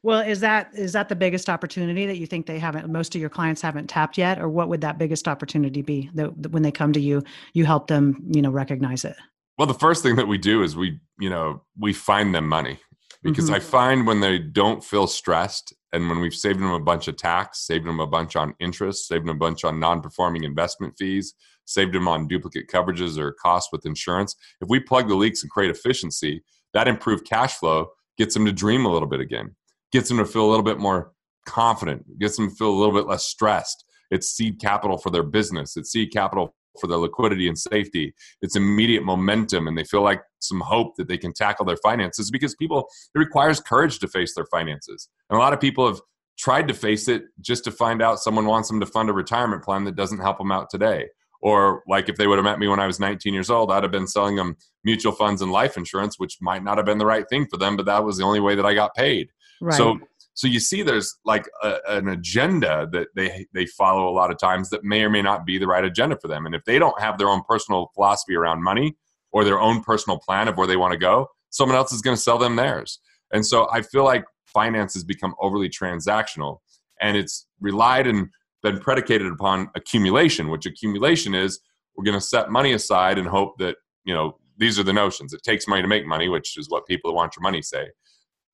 [0.01, 3.21] well is that is that the biggest opportunity that you think they haven't most of
[3.21, 4.39] your clients haven't tapped yet?
[4.39, 7.88] Or what would that biggest opportunity be that when they come to you you help
[7.88, 9.15] them you know recognize it
[9.57, 12.79] Well, the first thing that we do is we, you know, we find them money
[13.23, 13.55] because mm-hmm.
[13.55, 17.15] I find when they don't feel stressed and when we've saved them a bunch of
[17.15, 21.33] tax, saved them a bunch on interest, saved them a bunch on non-performing investment fees,
[21.63, 24.35] saved them on duplicate coverages or costs with insurance.
[24.59, 28.51] If we plug the leaks and create efficiency, that improved cash flow gets them to
[28.51, 29.55] dream a little bit again,
[29.91, 31.13] gets them to feel a little bit more
[31.45, 33.85] confident, gets them to feel a little bit less stressed.
[34.11, 35.77] It's seed capital for their business.
[35.77, 38.13] It's seed capital for their liquidity and safety.
[38.41, 42.31] It's immediate momentum, and they feel like some hope that they can tackle their finances
[42.31, 45.09] because people, it requires courage to face their finances.
[45.29, 46.01] And a lot of people have
[46.38, 49.63] tried to face it just to find out someone wants them to fund a retirement
[49.63, 51.07] plan that doesn't help them out today
[51.45, 53.83] or like if they would have met me when I was 19 years old, I'd
[53.83, 57.05] have been selling them mutual funds and life insurance, which might not have been the
[57.05, 59.29] right thing for them, but that was the only way that I got paid.
[59.61, 59.77] Right.
[59.77, 59.99] So
[60.35, 64.37] so you see there's like a, an agenda that they they follow a lot of
[64.37, 66.45] times that may or may not be the right agenda for them.
[66.45, 68.97] And if they don't have their own personal philosophy around money
[69.31, 72.17] or their own personal plan of where they want to go, someone else is going
[72.17, 72.99] to sell them theirs.
[73.31, 76.59] And so I feel like finance has become overly transactional
[77.01, 78.27] and it's relied and
[78.61, 81.61] been predicated upon accumulation, which accumulation is
[81.95, 85.33] we're going to set money aside and hope that, you know, these are the notions.
[85.33, 87.87] It takes money to make money, which is what people who want your money say.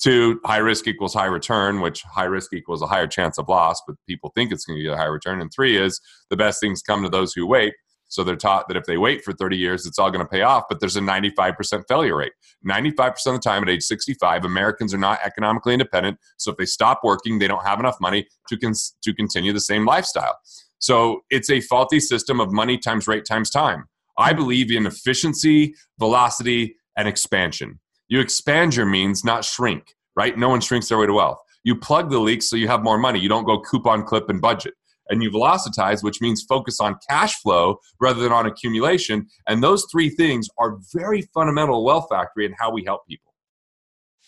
[0.02, 3.82] Two, high risk equals high return, which high risk equals a higher chance of loss,
[3.86, 5.42] but people think it's going to get a high return.
[5.42, 7.74] And three is the best things come to those who wait,
[8.12, 10.42] so they're taught that if they wait for 30 years, it's all going to pay
[10.42, 10.66] off.
[10.68, 12.34] But there's a 95% failure rate.
[12.68, 16.18] 95% of the time at age 65, Americans are not economically independent.
[16.38, 19.62] So if they stop working, they don't have enough money to, con- to continue the
[19.62, 20.38] same lifestyle.
[20.80, 23.86] So it's a faulty system of money times rate times time.
[24.18, 24.38] I hmm.
[24.38, 27.80] believe in efficiency, velocity, and expansion.
[28.12, 30.38] You expand your means, not shrink, right?
[30.38, 31.40] No one shrinks their way to wealth.
[31.64, 33.22] You plug the leaks so you have more money.
[33.22, 34.74] You don't go coupon clip and budget
[35.08, 39.28] and you velocitize, which means focus on cash flow rather than on accumulation.
[39.48, 43.31] And those three things are very fundamental wealth factory in how we help people.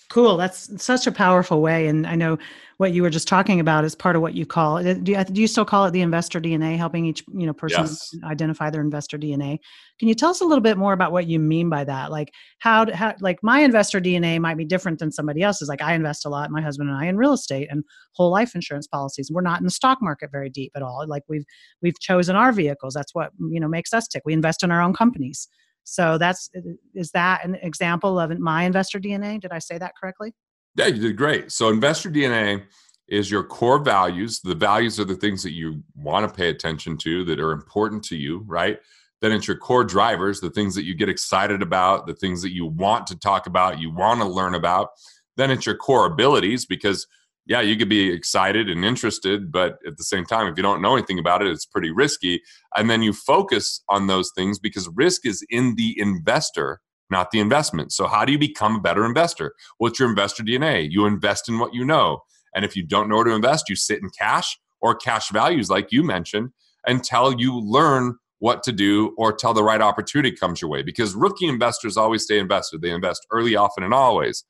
[0.10, 0.38] Cool.
[0.38, 1.88] That's such a powerful way.
[1.88, 2.38] And I know
[2.78, 5.04] what you were just talking about is part of what you call it.
[5.04, 7.54] Do you, uh, do you still call it the investor DNA, helping each you know
[7.54, 8.14] person yes.
[8.24, 9.58] identify their investor DNA?
[10.00, 12.12] Can you tell us a little bit more about what you mean by that?
[12.12, 15.70] Like how, how like my investor DNA might be different than somebody else's.
[15.70, 18.54] Like I invest a lot, my husband and I, in real estate and whole life
[18.54, 19.32] insurance policies.
[19.32, 21.06] We're not in the stock market very deep at all.
[21.08, 21.46] Like we've
[21.82, 22.94] we've chosen our vehicles.
[22.94, 24.24] That's what you know makes us tick.
[24.26, 25.48] We invest in our own companies.
[25.84, 26.50] So that's
[26.94, 29.40] is that an example of my investor DNA?
[29.40, 30.34] Did I say that correctly?
[30.76, 31.52] Yeah, you did great.
[31.52, 32.64] So investor DNA
[33.08, 34.40] is your core values.
[34.40, 38.04] The values are the things that you want to pay attention to that are important
[38.06, 38.80] to you, right?
[39.22, 42.54] Then it's your core drivers, the things that you get excited about, the things that
[42.54, 44.90] you want to talk about, you want to learn about.
[45.38, 47.08] Then it's your core abilities because
[47.46, 50.82] yeah, you could be excited and interested, but at the same time, if you don't
[50.82, 52.42] know anything about it, it's pretty risky.
[52.76, 56.80] And then you focus on those things because risk is in the investor,
[57.10, 57.92] not the investment.
[57.92, 59.54] So, how do you become a better investor?
[59.78, 60.88] What's your investor DNA?
[60.90, 62.20] You invest in what you know.
[62.56, 65.70] And if you don't know where to invest, you sit in cash or cash values,
[65.70, 66.52] like you mentioned,
[66.86, 70.84] until you learn what to do or till the right opportunity comes your way.
[70.84, 74.44] Because rookie investors always stay invested, they invest early, often, and always.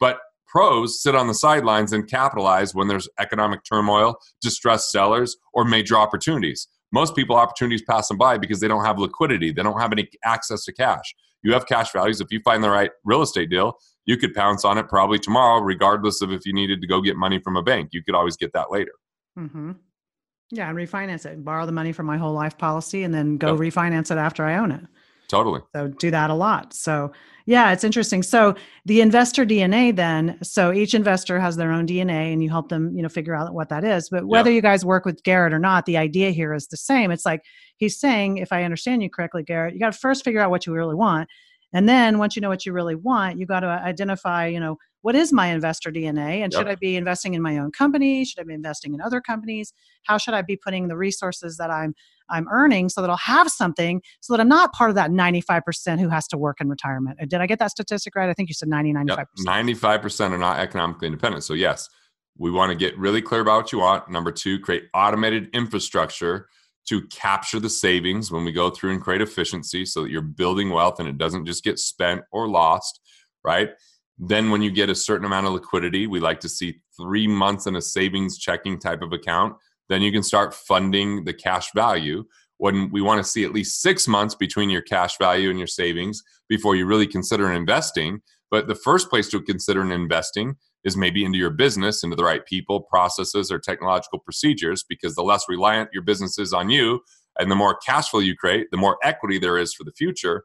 [0.00, 5.64] But Pros sit on the sidelines and capitalize when there's economic turmoil, distressed sellers, or
[5.64, 6.68] major opportunities.
[6.90, 9.52] Most people, opportunities pass them by because they don't have liquidity.
[9.52, 11.14] They don't have any access to cash.
[11.42, 12.20] You have cash values.
[12.20, 15.60] If you find the right real estate deal, you could pounce on it probably tomorrow,
[15.60, 17.90] regardless of if you needed to go get money from a bank.
[17.92, 18.92] You could always get that later.
[19.38, 19.72] Mm-hmm.
[20.50, 21.44] Yeah, and refinance it.
[21.44, 23.60] Borrow the money from my whole life policy and then go yep.
[23.60, 24.80] refinance it after I own it.
[25.28, 25.60] Totally.
[25.74, 26.72] So do that a lot.
[26.72, 27.12] So
[27.44, 28.22] yeah, it's interesting.
[28.22, 32.68] So the investor DNA then, so each investor has their own DNA and you help
[32.68, 34.08] them, you know, figure out what that is.
[34.10, 37.10] But whether you guys work with Garrett or not, the idea here is the same.
[37.10, 37.42] It's like
[37.76, 40.66] he's saying, if I understand you correctly, Garrett, you got to first figure out what
[40.66, 41.28] you really want.
[41.72, 44.76] And then once you know what you really want, you got to identify, you know,
[45.02, 46.42] what is my investor DNA?
[46.42, 46.54] And yep.
[46.54, 48.24] should I be investing in my own company?
[48.24, 49.72] Should I be investing in other companies?
[50.04, 51.94] How should I be putting the resources that I'm
[52.30, 55.98] I'm earning so that I'll have something so that I'm not part of that 95%
[55.98, 57.18] who has to work in retirement.
[57.20, 58.28] Uh, did I get that statistic right?
[58.28, 59.16] I think you said 90, 95%.
[59.18, 59.28] Yep.
[59.46, 61.44] 95% are not economically independent.
[61.44, 61.88] So, yes,
[62.36, 64.10] we want to get really clear about what you want.
[64.10, 66.48] Number two, create automated infrastructure
[66.86, 70.70] to capture the savings when we go through and create efficiency so that you're building
[70.70, 73.00] wealth and it doesn't just get spent or lost,
[73.44, 73.70] right?
[74.18, 77.66] Then, when you get a certain amount of liquidity, we like to see three months
[77.66, 79.54] in a savings checking type of account
[79.88, 82.24] then you can start funding the cash value.
[82.58, 85.68] When we want to see at least six months between your cash value and your
[85.68, 88.20] savings before you really consider investing.
[88.50, 92.24] But the first place to consider an investing is maybe into your business, into the
[92.24, 97.00] right people, processes, or technological procedures, because the less reliant your business is on you
[97.38, 100.44] and the more cash flow you create, the more equity there is for the future.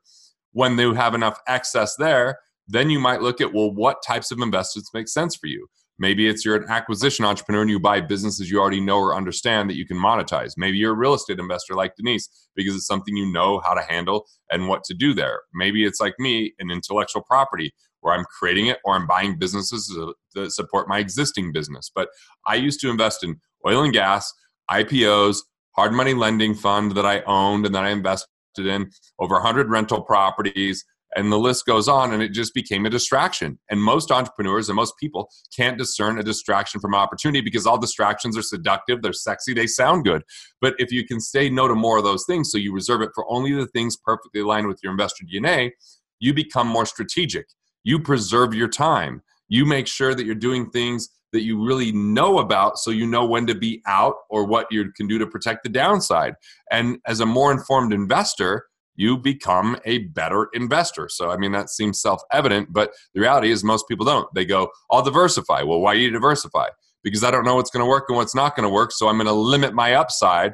[0.51, 4.39] when you have enough excess there, then you might look at well, what types of
[4.39, 5.67] investments make sense for you?
[5.99, 9.69] Maybe it's you're an acquisition entrepreneur and you buy businesses you already know or understand
[9.69, 10.53] that you can monetize.
[10.57, 13.81] Maybe you're a real estate investor like Denise because it's something you know how to
[13.81, 15.41] handle and what to do there.
[15.53, 19.87] Maybe it's like me, an intellectual property where I'm creating it or I'm buying businesses
[20.35, 21.91] that support my existing business.
[21.93, 22.09] But
[22.45, 24.31] I used to invest in oil and gas,
[24.69, 25.39] IPOs,
[25.75, 28.89] hard money lending fund that I owned and that I invested in
[29.19, 30.85] over 100 rental properties
[31.15, 33.59] and the list goes on and it just became a distraction.
[33.69, 38.37] And most entrepreneurs and most people can't discern a distraction from opportunity because all distractions
[38.37, 40.23] are seductive they're sexy they sound good.
[40.61, 43.11] But if you can say no to more of those things so you reserve it
[43.13, 45.71] for only the things perfectly aligned with your investor dna
[46.19, 47.47] you become more strategic
[47.83, 52.39] you preserve your time you make sure that you're doing things that you really know
[52.39, 55.63] about so you know when to be out or what you can do to protect
[55.63, 56.35] the downside
[56.71, 58.65] and as a more informed investor
[58.95, 61.09] you become a better investor.
[61.09, 64.31] So, I mean, that seems self evident, but the reality is most people don't.
[64.33, 65.63] They go, I'll diversify.
[65.63, 66.67] Well, why do you diversify?
[67.03, 68.91] Because I don't know what's going to work and what's not going to work.
[68.91, 70.53] So, I'm going to limit my upside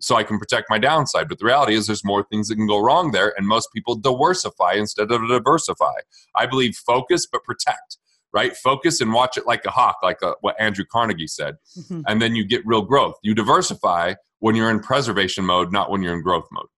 [0.00, 1.28] so I can protect my downside.
[1.28, 3.94] But the reality is, there's more things that can go wrong there, and most people
[3.96, 5.94] diversify instead of diversify.
[6.34, 7.98] I believe focus but protect.
[8.32, 11.56] Right, focus and watch it like a hawk, like a, uh, what Andrew Carnegie said,
[11.76, 12.02] mm-hmm.
[12.06, 13.16] and then you get real growth.
[13.24, 16.68] You diversify when you're in preservation mode, not when you're in growth mode.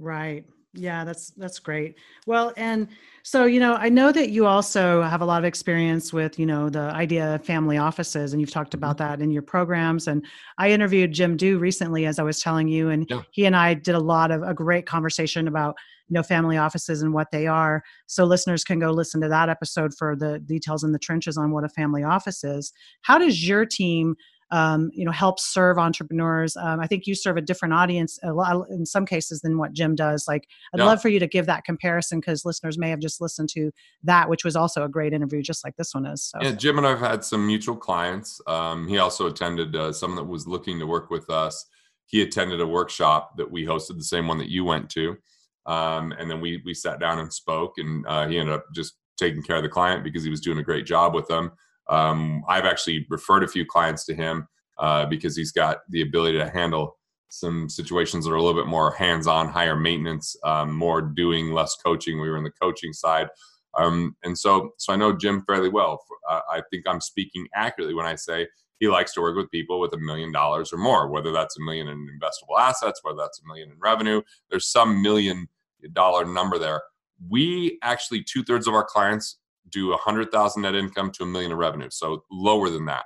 [0.00, 0.44] Right.
[0.74, 1.96] Yeah, that's that's great.
[2.26, 2.88] Well, and
[3.22, 6.46] so you know, I know that you also have a lot of experience with you
[6.46, 9.10] know the idea of family offices, and you've talked about mm-hmm.
[9.10, 10.08] that in your programs.
[10.08, 10.24] And
[10.56, 13.20] I interviewed Jim Do recently, as I was telling you, and yeah.
[13.32, 15.76] he and I did a lot of a great conversation about
[16.08, 17.82] you know family offices and what they are.
[18.06, 21.50] So listeners can go listen to that episode for the details in the trenches on
[21.50, 22.72] what a family office is.
[23.02, 24.16] How does your team
[24.52, 26.56] um, you know help serve entrepreneurs.
[26.56, 29.72] Um, i think you serve a different audience a lot in some cases than what
[29.72, 30.26] jim does.
[30.28, 30.86] Like i'd yeah.
[30.86, 33.72] love for you to give that comparison because listeners may have just listened to
[34.04, 36.38] that which was also a great interview just like this one is so.
[36.40, 38.40] yeah jim and i've had some mutual clients.
[38.46, 41.66] Um, he also attended uh, someone that was looking to work with us.
[42.06, 45.16] He attended a workshop that we hosted the same one that you went to.
[45.66, 48.94] Um, and then we we sat down and spoke and uh, he ended up just
[49.16, 51.52] taking care of the client because he was doing a great job with them
[51.88, 56.38] um, I've actually referred a few clients to him uh, because he's got the ability
[56.38, 56.96] to handle
[57.28, 61.76] some situations that are a little bit more hands-on, higher maintenance, um, more doing, less
[61.76, 62.20] coaching.
[62.20, 63.28] We were in the coaching side,
[63.78, 66.02] um, and so so I know Jim fairly well.
[66.28, 68.46] Uh, I think I'm speaking accurately when I say
[68.80, 71.62] he likes to work with people with a million dollars or more, whether that's a
[71.62, 74.20] million in investable assets, whether that's a million in revenue.
[74.50, 75.48] There's some million
[75.92, 76.82] dollar number there.
[77.30, 79.38] We actually two thirds of our clients
[79.70, 83.04] do a hundred thousand net income to a million of revenue, so lower than that.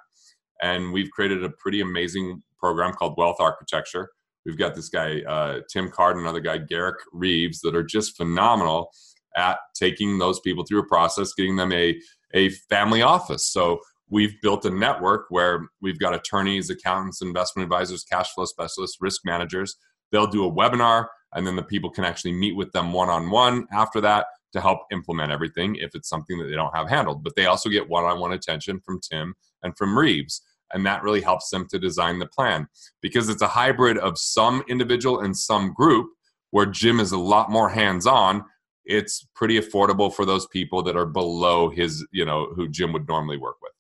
[0.63, 4.09] And we've created a pretty amazing program called Wealth Architecture.
[4.45, 8.17] We've got this guy uh, Tim Card, and another guy Garrick Reeves, that are just
[8.17, 8.91] phenomenal
[9.37, 12.01] at taking those people through a process, getting them a
[12.35, 13.51] a family office.
[13.53, 18.99] So we've built a network where we've got attorneys, accountants, investment advisors, cash flow specialists,
[19.01, 19.77] risk managers.
[20.13, 23.31] They'll do a webinar, and then the people can actually meet with them one on
[23.31, 27.23] one after that to help implement everything if it's something that they don't have handled.
[27.23, 30.43] But they also get one on one attention from Tim and from Reeves.
[30.73, 32.67] And that really helps them to design the plan
[33.01, 36.09] because it's a hybrid of some individual and some group
[36.51, 38.45] where Jim is a lot more hands on.
[38.85, 43.09] It's pretty affordable for those people that are below his, you know, who Jim would
[43.09, 43.73] normally work with.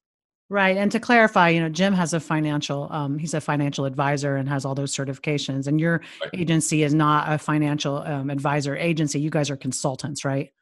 [0.48, 0.76] Right.
[0.76, 4.48] And to clarify, you know, Jim has a financial, um, he's a financial advisor and
[4.48, 5.66] has all those certifications.
[5.66, 6.30] And your right.
[6.34, 9.18] agency is not a financial um, advisor agency.
[9.18, 10.52] You guys are consultants, right?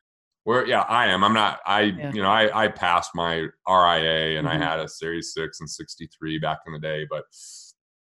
[0.45, 1.25] Where yeah, I am.
[1.25, 1.61] I'm not.
[1.67, 2.13] I yeah.
[2.13, 4.49] you know I I passed my RIA and mm-hmm.
[4.49, 7.25] I had a Series Six and 63 back in the day, but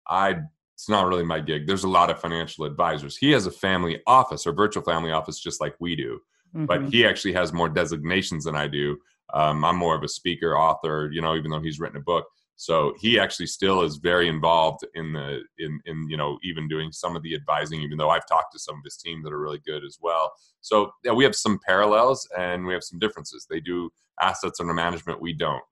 [0.09, 0.41] I
[0.75, 1.67] it's not really my gig.
[1.67, 3.17] There's a lot of financial advisors.
[3.17, 6.19] He has a family office or virtual family office just like we do,
[6.55, 6.67] mm-hmm.
[6.67, 8.99] but he actually has more designations than I do.
[9.33, 11.11] Um, I'm more of a speaker, author.
[11.13, 12.27] You know, even though he's written a book.
[12.63, 16.93] So he actually still is very involved in the in in you know even doing
[16.93, 19.41] some of the advising, even though I've talked to some of his team that are
[19.41, 20.31] really good as well.
[20.61, 23.49] So yeah, we have some parallels and we have some differences.
[23.51, 25.65] They do assets under management, we don't.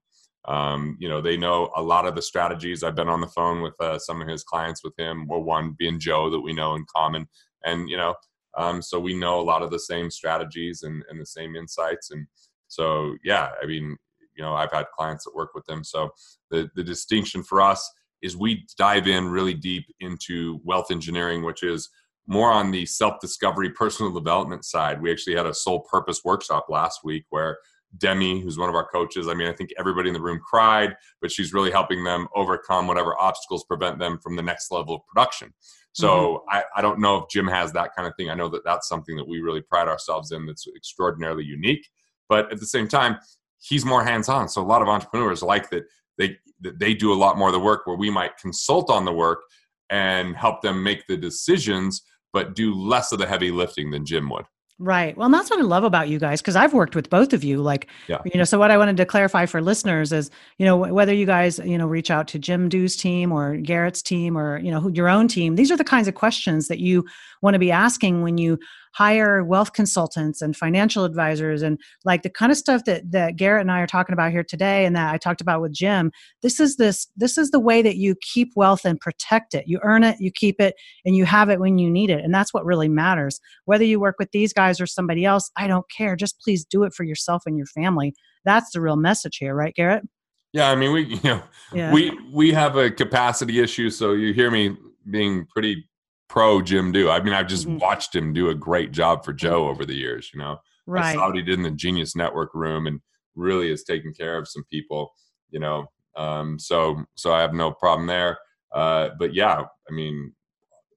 [0.49, 2.83] Um, you know, they know a lot of the strategies.
[2.83, 5.27] I've been on the phone with uh, some of his clients with him.
[5.27, 7.25] Well, one being Joe that we know in common,
[7.63, 8.15] and you know,
[8.57, 12.11] um, so we know a lot of the same strategies and, and the same insights.
[12.11, 12.27] And
[12.67, 13.95] so yeah, I mean,
[14.35, 16.09] you know i've had clients that work with them so
[16.49, 17.89] the the distinction for us
[18.21, 21.89] is we dive in really deep into wealth engineering which is
[22.27, 26.65] more on the self discovery personal development side we actually had a sole purpose workshop
[26.69, 27.57] last week where
[27.97, 29.27] Demi, who's one of our coaches.
[29.27, 32.87] I mean, I think everybody in the room cried, but she's really helping them overcome
[32.87, 35.53] whatever obstacles prevent them from the next level of production.
[35.93, 36.57] So mm-hmm.
[36.57, 38.29] I, I don't know if Jim has that kind of thing.
[38.29, 41.85] I know that that's something that we really pride ourselves in that's extraordinarily unique.
[42.29, 43.17] But at the same time,
[43.61, 44.49] he's more hands-on.
[44.49, 45.83] So a lot of entrepreneurs like that
[46.17, 49.05] they that they do a lot more of the work where we might consult on
[49.05, 49.41] the work
[49.89, 52.01] and help them make the decisions,
[52.33, 54.45] but do less of the heavy lifting than Jim would.
[54.81, 55.15] Right.
[55.15, 57.43] Well, and that's what I love about you guys because I've worked with both of
[57.43, 57.61] you.
[57.61, 58.17] Like, yeah.
[58.25, 61.27] you know, so what I wanted to clarify for listeners is, you know, whether you
[61.27, 64.87] guys, you know, reach out to Jim Dew's team or Garrett's team or, you know,
[64.87, 67.05] your own team, these are the kinds of questions that you
[67.43, 68.57] want to be asking when you
[68.93, 73.61] hire wealth consultants and financial advisors and like the kind of stuff that that Garrett
[73.61, 76.11] and I are talking about here today and that I talked about with Jim
[76.41, 79.65] this is this this is the way that you keep wealth and protect it.
[79.67, 80.75] You earn it you keep it
[81.05, 83.39] and you have it when you need it and that's what really matters.
[83.65, 86.15] Whether you work with these guys or somebody else I don't care.
[86.15, 88.13] Just please do it for yourself and your family.
[88.43, 90.03] That's the real message here right Garrett?
[90.51, 91.93] Yeah I mean we you know yeah.
[91.93, 94.75] we we have a capacity issue so you hear me
[95.09, 95.87] being pretty
[96.31, 97.09] pro Jim do.
[97.09, 97.79] I mean, I've just mm-hmm.
[97.79, 100.31] watched him do a great job for Joe over the years.
[100.33, 100.57] You know,
[100.87, 101.03] right?
[101.03, 103.01] I saw what he did in the Genius Network room, and
[103.35, 105.11] really is taking care of some people.
[105.49, 108.37] You know, um, so so I have no problem there.
[108.73, 110.33] Uh, but yeah, I mean,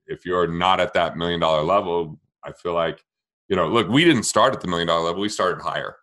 [0.06, 3.02] if you're not at that million dollar level, I feel like
[3.48, 5.20] you know, look, we didn't start at the million dollar level.
[5.20, 5.96] We started higher.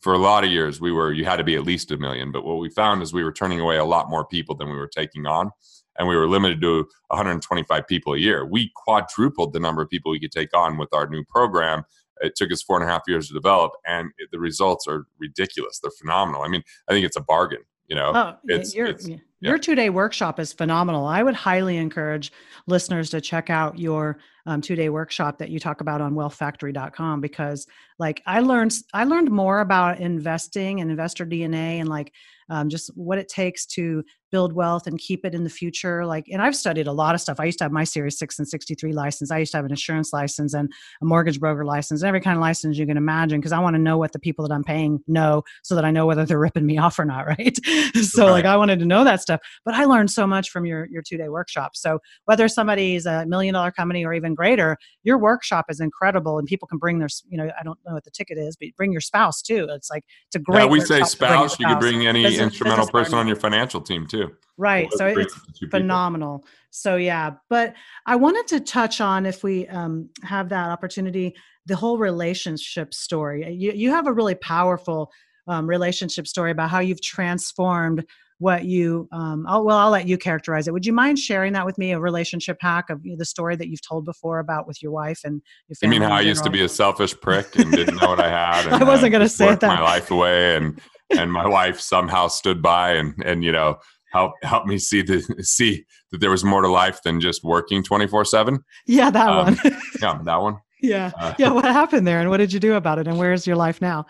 [0.00, 2.32] For a lot of years, we were you had to be at least a million.
[2.32, 4.76] But what we found is we were turning away a lot more people than we
[4.76, 5.50] were taking on
[5.98, 8.46] and we were limited to 125 people a year.
[8.46, 11.82] We quadrupled the number of people we could take on with our new program.
[12.20, 15.78] It took us four and a half years to develop, and the results are ridiculous.
[15.80, 16.42] They're phenomenal.
[16.42, 17.60] I mean, I think it's a bargain.
[17.88, 19.08] You know, oh, it's, your, it's,
[19.40, 21.06] your two day workshop is phenomenal.
[21.06, 22.32] I would highly encourage
[22.66, 27.22] listeners to check out your um, two day workshop that you talk about on wealthfactory.com
[27.22, 27.66] because,
[27.98, 32.12] like, I learned I learned more about investing and investor DNA and like
[32.50, 36.04] um, just what it takes to build wealth and keep it in the future.
[36.04, 37.40] Like, and I've studied a lot of stuff.
[37.40, 39.30] I used to have my Series 6 and 63 license.
[39.30, 40.70] I used to have an insurance license and
[41.00, 43.74] a mortgage broker license, and every kind of license you can imagine, because I want
[43.74, 46.38] to know what the people that I'm paying know so that I know whether they're
[46.38, 47.56] ripping me off or not, right?
[47.94, 48.32] so, right.
[48.32, 49.40] like, I wanted to know that stuff.
[49.64, 51.74] But I learned so much from your, your two day workshop.
[51.74, 56.46] So, whether somebody's a million dollar company or even greater, your workshop is incredible and
[56.46, 58.92] people can bring their, you know, I don't know what the ticket is, but bring
[58.92, 59.66] your spouse too.
[59.70, 60.64] It's like, it's a great.
[60.64, 61.58] Yeah, we say spouse.
[61.58, 64.17] You could bring any business, instrumental person on your financial team too
[64.56, 65.34] right so it's
[65.70, 66.50] phenomenal people.
[66.70, 67.74] so yeah but
[68.06, 71.34] i wanted to touch on if we um, have that opportunity
[71.68, 73.52] the whole relationship story.
[73.52, 75.12] You, you have a really powerful
[75.46, 78.04] um, relationship story about how you've transformed
[78.40, 80.72] what you um, I'll, well i'll let you characterize it.
[80.72, 83.82] Would you mind sharing that with me a relationship hack of the story that you've
[83.82, 86.50] told before about with your wife and your family you mean how i used to
[86.50, 89.56] be a selfish prick and didn't know what i had i wasn't going to say
[89.56, 90.80] that my life away and
[91.18, 93.76] and my wife somehow stood by and and you know
[94.12, 97.82] help help me see the see that there was more to life than just working
[97.82, 99.58] 24 7 yeah that um, one.
[100.00, 100.58] yeah that one?
[100.80, 101.10] Yeah.
[101.18, 103.56] Uh, yeah what happened there and what did you do about it and where's your
[103.56, 104.06] life now?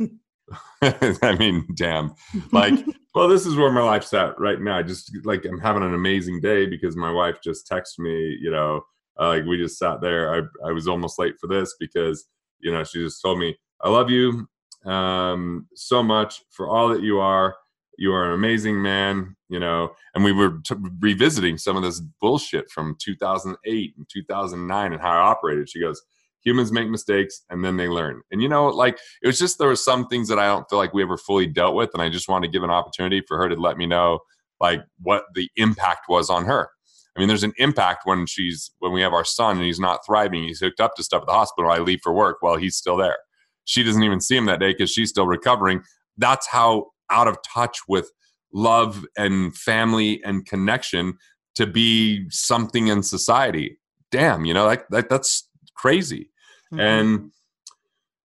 [0.82, 2.14] I mean damn.
[2.52, 2.84] Like
[3.14, 4.78] well this is where my life's at right now.
[4.78, 8.50] I just like i'm having an amazing day because my wife just texted me you
[8.50, 8.82] know
[9.20, 10.34] uh, like we just sat there.
[10.34, 12.26] I, I was almost late for this because
[12.60, 14.48] you know she just told me i love you
[14.84, 17.56] um, so much for all that you are.
[17.98, 19.92] You are an amazing man, you know.
[20.14, 25.10] And we were t- revisiting some of this bullshit from 2008 and 2009 and how
[25.10, 25.68] I operated.
[25.68, 26.02] She goes,
[26.44, 28.22] humans make mistakes and then they learn.
[28.30, 30.78] And you know, like it was just there were some things that I don't feel
[30.78, 33.38] like we ever fully dealt with, and I just want to give an opportunity for
[33.38, 34.20] her to let me know
[34.60, 36.70] like what the impact was on her.
[37.16, 40.00] I mean, there's an impact when she's when we have our son and he's not
[40.04, 40.44] thriving.
[40.44, 41.70] He's hooked up to stuff at the hospital.
[41.70, 43.16] I leave for work while he's still there
[43.64, 45.82] she doesn't even see him that day because she's still recovering.
[46.16, 48.10] That's how out of touch with
[48.52, 51.14] love and family and connection
[51.54, 53.78] to be something in society.
[54.10, 56.30] Damn, you know, like, like that's crazy.
[56.72, 56.80] Mm-hmm.
[56.80, 57.30] And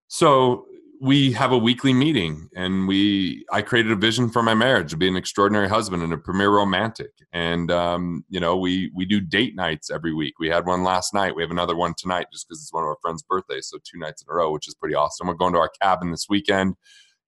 [0.08, 0.66] so
[1.00, 4.98] we have a weekly meeting and we i created a vision for my marriage to
[4.98, 9.18] be an extraordinary husband and a premier romantic and um, you know we we do
[9.18, 12.46] date nights every week we had one last night we have another one tonight just
[12.46, 14.74] because it's one of our friends birthdays so two nights in a row which is
[14.74, 16.74] pretty awesome we're going to our cabin this weekend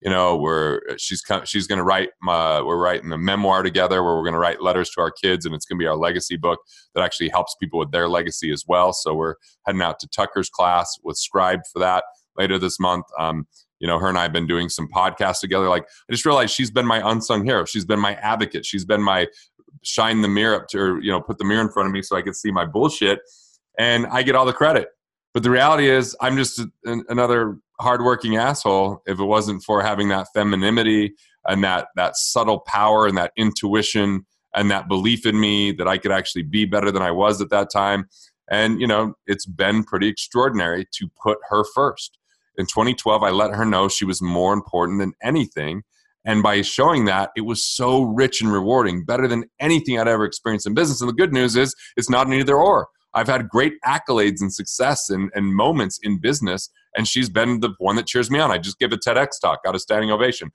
[0.02, 4.14] you know we're she's she's going to write my, we're writing a memoir together where
[4.14, 6.36] we're going to write letters to our kids and it's going to be our legacy
[6.36, 6.60] book
[6.94, 9.36] that actually helps people with their legacy as well so we're
[9.66, 12.04] heading out to tucker's class with scribe for that
[12.36, 13.04] later this month.
[13.18, 13.46] Um,
[13.80, 15.68] you know, her and I have been doing some podcasts together.
[15.68, 17.64] Like, I just realized she's been my unsung hero.
[17.64, 18.64] She's been my advocate.
[18.64, 19.26] She's been my
[19.82, 22.16] shine the mirror up to you know, put the mirror in front of me so
[22.16, 23.20] I could see my bullshit.
[23.78, 24.88] And I get all the credit.
[25.34, 30.08] But the reality is, I'm just an, another hardworking asshole if it wasn't for having
[30.08, 31.14] that femininity
[31.46, 35.98] and that that subtle power and that intuition and that belief in me that I
[35.98, 38.08] could actually be better than I was at that time.
[38.50, 42.18] And you know, it's been pretty extraordinary to put her first.
[42.58, 45.82] In 2012, I let her know she was more important than anything.
[46.24, 50.24] And by showing that, it was so rich and rewarding, better than anything I'd ever
[50.24, 51.00] experienced in business.
[51.00, 52.88] And the good news is, it's not an either or.
[53.14, 57.74] I've had great accolades and success and, and moments in business, and she's been the
[57.78, 58.50] one that cheers me on.
[58.50, 60.50] I just gave a TEDx talk, got a standing ovation.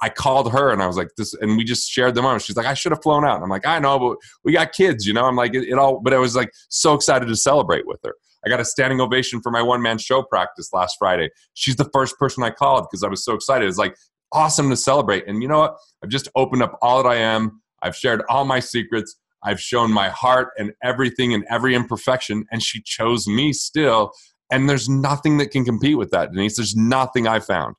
[0.00, 2.42] I called her and I was like, this, and we just shared the moment.
[2.42, 3.34] She's like, I should have flown out.
[3.34, 5.26] And I'm like, I know, but we got kids, you know?
[5.26, 8.14] I'm like, it, it, all, but I was like so excited to celebrate with her.
[8.44, 11.28] I got a standing ovation for my one man show practice last Friday.
[11.52, 13.68] She's the first person I called because I was so excited.
[13.68, 13.96] It's like
[14.32, 15.26] awesome to celebrate.
[15.26, 15.76] And you know what?
[16.02, 17.60] I've just opened up all that I am.
[17.82, 19.16] I've shared all my secrets.
[19.42, 22.44] I've shown my heart and everything and every imperfection.
[22.50, 24.12] And she chose me still.
[24.50, 26.56] And there's nothing that can compete with that, Denise.
[26.56, 27.74] There's nothing I found.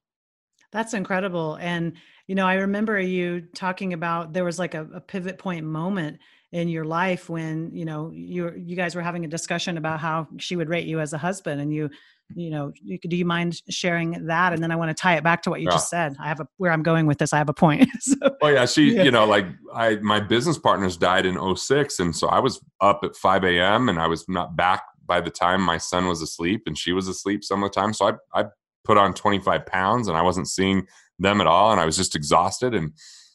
[0.72, 1.58] That's incredible.
[1.62, 1.94] And,
[2.28, 6.20] you know, I remember you talking about there was like a, a, pivot point moment
[6.52, 10.28] in your life when, you know, you you guys were having a discussion about how
[10.38, 11.90] she would rate you as a husband and you,
[12.36, 14.54] you know, you, do you mind sharing that?
[14.54, 15.76] And then I want to tie it back to what you yeah.
[15.76, 16.16] just said.
[16.20, 17.88] I have a, where I'm going with this, I have a point.
[18.00, 18.66] so, oh yeah.
[18.66, 19.04] She, yeah.
[19.04, 22.00] you know, like I, my business partners died in 06.
[22.00, 23.90] And so I was up at 5 a.m.
[23.90, 27.08] and I was not back by the time my son was asleep and she was
[27.08, 27.94] asleep some of the time.
[27.94, 28.46] So I, I
[28.84, 30.86] put on 25 pounds and I wasn't seeing
[31.20, 31.72] them at all.
[31.72, 32.74] And I was just exhausted.
[32.74, 32.92] And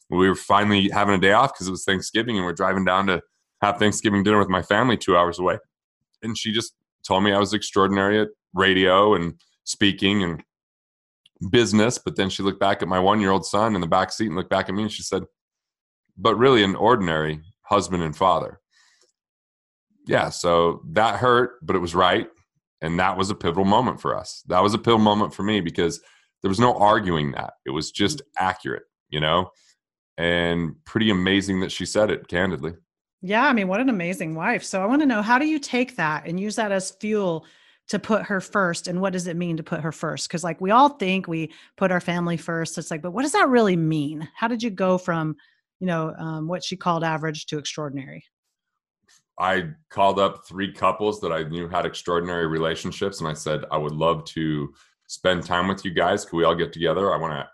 [0.09, 3.07] we were finally having a day off because it was Thanksgiving and we're driving down
[3.07, 3.21] to
[3.61, 5.57] have Thanksgiving dinner with my family two hours away.
[6.21, 6.73] And she just
[7.05, 10.43] told me I was extraordinary at radio and speaking and
[11.49, 11.97] business.
[11.97, 14.27] But then she looked back at my one year old son in the back seat
[14.27, 15.23] and looked back at me and she said,
[16.17, 18.59] but really an ordinary husband and father.
[20.05, 22.27] Yeah, so that hurt, but it was right.
[22.81, 24.43] And that was a pivotal moment for us.
[24.47, 26.01] That was a pivotal moment for me because
[26.41, 27.53] there was no arguing that.
[27.65, 28.23] It was just mm.
[28.37, 29.49] accurate, you know?
[30.17, 32.73] And pretty amazing that she said it candidly.
[33.21, 34.63] Yeah, I mean, what an amazing wife.
[34.63, 37.45] So I want to know how do you take that and use that as fuel
[37.89, 40.59] to put her first and what does it mean to put her first because like
[40.61, 43.75] we all think we put our family first it's like but what does that really
[43.75, 45.35] mean how did you go from
[45.79, 48.23] you know um, what she called average to extraordinary
[49.39, 53.77] I called up three couples that I knew had extraordinary relationships, and I said, I
[53.77, 54.71] would love to
[55.07, 56.25] spend time with you guys.
[56.25, 57.13] Could we all get together?
[57.13, 57.47] I want to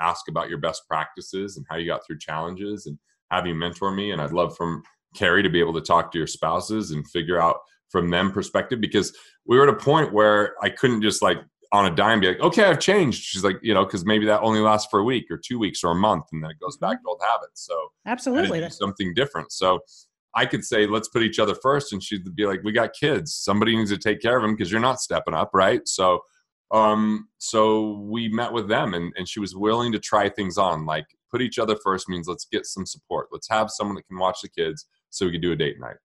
[0.00, 2.98] ask about your best practices and how you got through challenges and
[3.30, 4.12] have you mentor me.
[4.12, 4.82] And I'd love from
[5.14, 7.56] Carrie to be able to talk to your spouses and figure out
[7.90, 9.16] from them perspective because
[9.46, 11.38] we were at a point where I couldn't just like
[11.72, 13.22] on a dime be like, okay, I've changed.
[13.22, 15.84] She's like, you know, because maybe that only lasts for a week or two weeks
[15.84, 17.04] or a month, and then it goes back mm-hmm.
[17.04, 17.66] to old habits.
[17.66, 17.74] So
[18.06, 19.52] absolutely, something different.
[19.52, 19.80] So
[20.34, 21.92] I could say, let's put each other first.
[21.92, 23.34] And she'd be like, we got kids.
[23.34, 25.50] Somebody needs to take care of them because you're not stepping up.
[25.52, 25.80] Right.
[25.86, 26.20] So,
[26.70, 30.86] um, so we met with them and, and she was willing to try things on.
[30.86, 33.28] Like put each other first means let's get some support.
[33.32, 35.96] Let's have someone that can watch the kids so we can do a date night.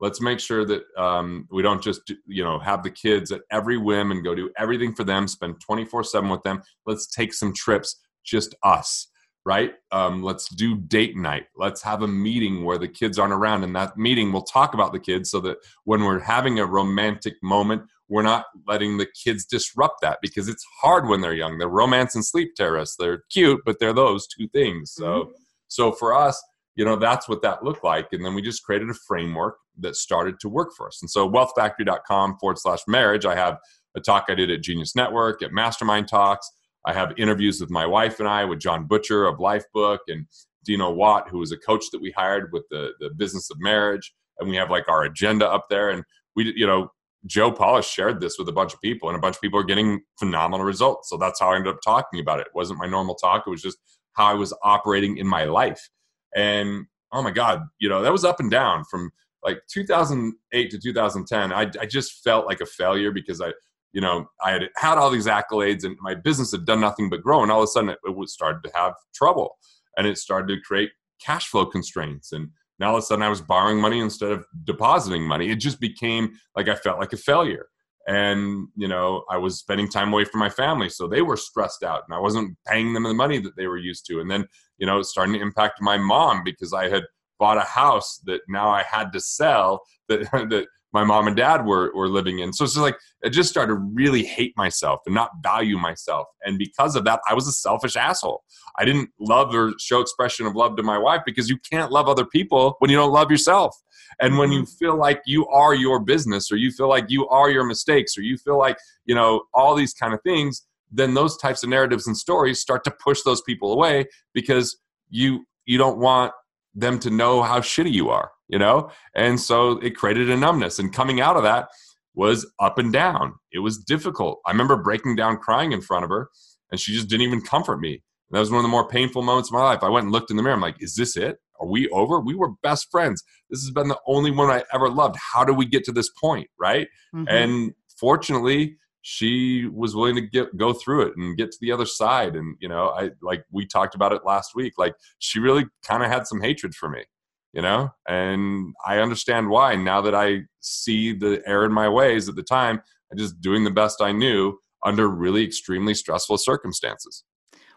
[0.00, 3.76] Let's make sure that um, we don't just you know have the kids at every
[3.76, 5.28] whim and go do everything for them.
[5.28, 6.62] Spend twenty four seven with them.
[6.86, 9.08] Let's take some trips, just us
[9.46, 9.72] right?
[9.90, 11.46] Um, let's do date night.
[11.56, 13.64] Let's have a meeting where the kids aren't around.
[13.64, 17.34] And that meeting, we'll talk about the kids so that when we're having a romantic
[17.42, 21.58] moment, we're not letting the kids disrupt that because it's hard when they're young.
[21.58, 22.96] They're romance and sleep terrorists.
[22.98, 24.92] They're cute, but they're those two things.
[24.92, 25.30] So, mm-hmm.
[25.68, 26.42] so for us,
[26.74, 28.08] you know, that's what that looked like.
[28.12, 31.00] And then we just created a framework that started to work for us.
[31.02, 33.58] And so wealthfactory.com forward slash marriage, I have
[33.96, 36.50] a talk I did at Genius Network, at Mastermind Talks
[36.84, 40.26] I have interviews with my wife and I, with Jon Butcher of Lifebook and
[40.64, 44.12] Dino Watt, who was a coach that we hired with the, the business of marriage.
[44.38, 45.90] And we have like our agenda up there.
[45.90, 46.04] And
[46.34, 46.90] we, you know,
[47.26, 49.64] Joe Polish shared this with a bunch of people, and a bunch of people are
[49.64, 51.10] getting phenomenal results.
[51.10, 52.46] So that's how I ended up talking about it.
[52.46, 53.76] It wasn't my normal talk, it was just
[54.14, 55.90] how I was operating in my life.
[56.34, 59.10] And oh my God, you know, that was up and down from
[59.42, 61.52] like 2008 to 2010.
[61.52, 63.52] I, I just felt like a failure because I,
[63.92, 67.22] you know, I had had all these accolades and my business had done nothing but
[67.22, 67.42] grow.
[67.42, 69.56] And all of a sudden it, it started to have trouble
[69.96, 70.90] and it started to create
[71.24, 72.32] cash flow constraints.
[72.32, 75.50] And now all of a sudden I was borrowing money instead of depositing money.
[75.50, 77.66] It just became like I felt like a failure.
[78.06, 80.88] And, you know, I was spending time away from my family.
[80.88, 83.76] So they were stressed out and I wasn't paying them the money that they were
[83.76, 84.20] used to.
[84.20, 84.46] And then,
[84.78, 87.04] you know, it's starting to impact my mom because I had
[87.40, 91.64] bought a house that now I had to sell that, that my mom and dad
[91.64, 92.52] were were living in.
[92.52, 96.26] So it's just like I just started to really hate myself and not value myself.
[96.44, 98.42] And because of that, I was a selfish asshole.
[98.78, 102.08] I didn't love or show expression of love to my wife because you can't love
[102.08, 103.76] other people when you don't love yourself.
[104.20, 104.84] And when you mm-hmm.
[104.84, 108.22] feel like you are your business or you feel like you are your mistakes or
[108.22, 108.76] you feel like,
[109.06, 112.84] you know, all these kind of things, then those types of narratives and stories start
[112.84, 114.76] to push those people away because
[115.08, 116.32] you you don't want
[116.74, 118.90] them to know how shitty you are you know?
[119.14, 120.78] And so it created a numbness.
[120.78, 121.68] And coming out of that
[122.14, 123.34] was up and down.
[123.52, 124.40] It was difficult.
[124.44, 126.28] I remember breaking down crying in front of her,
[126.70, 127.92] and she just didn't even comfort me.
[127.92, 129.82] And that was one of the more painful moments of my life.
[129.82, 130.54] I went and looked in the mirror.
[130.54, 131.38] I'm like, is this it?
[131.60, 132.20] Are we over?
[132.20, 133.22] We were best friends.
[133.48, 135.16] This has been the only one I ever loved.
[135.16, 136.48] How do we get to this point?
[136.58, 136.88] Right.
[137.14, 137.28] Mm-hmm.
[137.28, 141.86] And fortunately, she was willing to get go through it and get to the other
[141.86, 142.36] side.
[142.36, 144.74] And you know, I like we talked about it last week.
[144.78, 147.04] Like she really kind of had some hatred for me
[147.52, 152.28] you know and i understand why now that i see the error in my ways
[152.28, 152.80] at the time
[153.12, 157.24] i just doing the best i knew under really extremely stressful circumstances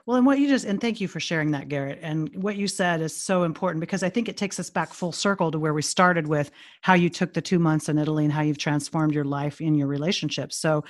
[0.05, 2.67] well and what you just and thank you for sharing that garrett and what you
[2.67, 5.73] said is so important because i think it takes us back full circle to where
[5.73, 6.51] we started with
[6.81, 9.75] how you took the two months in italy and how you've transformed your life in
[9.75, 10.83] your relationships so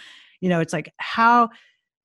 [0.43, 1.49] you know it's like how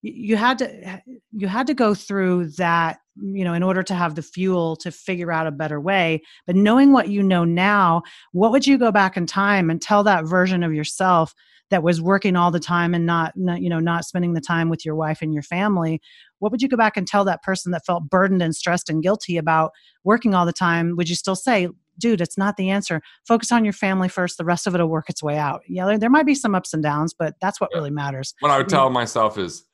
[0.02, 4.14] you had to you had to go through that you know in order to have
[4.14, 6.22] the fuel to figure out a better way.
[6.46, 10.04] But knowing what you know now what would you go back in time and tell
[10.04, 11.34] that version of yourself
[11.70, 14.68] that was working all the time and not, not you know not spending the time
[14.68, 16.00] with your wife and your family?
[16.38, 19.02] What would you go back and tell that person that felt burdened and stressed and
[19.02, 19.72] guilty about
[20.04, 20.94] working all the time?
[20.96, 21.66] Would you still say
[21.98, 24.88] dude it's not the answer focus on your family first the rest of it will
[24.88, 27.60] work its way out yeah there, there might be some ups and downs but that's
[27.60, 27.78] what yeah.
[27.78, 29.64] really matters what i would tell myself is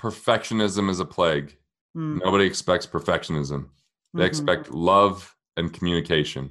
[0.00, 1.56] perfectionism is a plague.
[1.96, 2.22] Mm.
[2.22, 3.68] Nobody expects perfectionism.
[4.14, 4.22] They mm-hmm.
[4.22, 6.50] expect love and communication.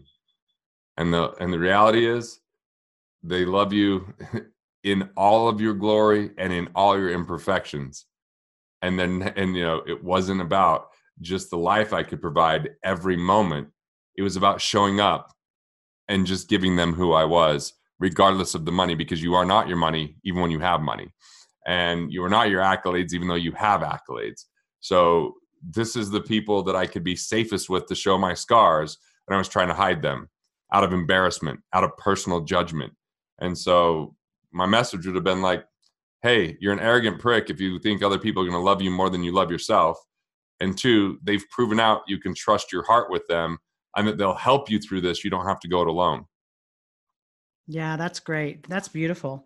[0.98, 2.40] And the and the reality is
[3.24, 4.14] they love you
[4.84, 8.06] in all of your glory and in all your imperfections.
[8.82, 10.90] And then and you know, it wasn't about
[11.22, 13.70] just the life I could provide every moment.
[14.18, 15.32] It was about showing up
[16.08, 19.68] and just giving them who I was, regardless of the money, because you are not
[19.68, 21.14] your money, even when you have money.
[21.66, 24.46] And you are not your accolades even though you have accolades.
[24.80, 25.34] So
[25.68, 28.98] this is the people that i could be safest with to show my scars
[29.28, 30.30] and i was trying to hide them
[30.72, 32.94] out of embarrassment out of personal judgment.
[33.40, 34.16] And so
[34.52, 35.66] my message would have been like
[36.22, 38.92] hey you're an arrogant prick if you think other people are going to love you
[38.92, 39.98] more than you love yourself.
[40.60, 43.58] And two they've proven out you can trust your heart with them
[43.96, 46.26] and that they'll help you through this you don't have to go it alone
[47.68, 49.46] yeah that's great that's beautiful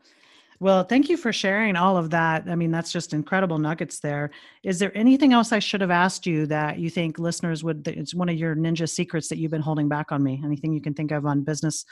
[0.61, 2.49] well, thank you for sharing all of that.
[2.49, 4.29] I mean, that's just incredible nuggets there.
[4.61, 8.13] Is there anything else I should have asked you that you think listeners would, it's
[8.13, 10.41] one of your ninja secrets that you've been holding back on me?
[10.43, 11.85] Anything you can think of on business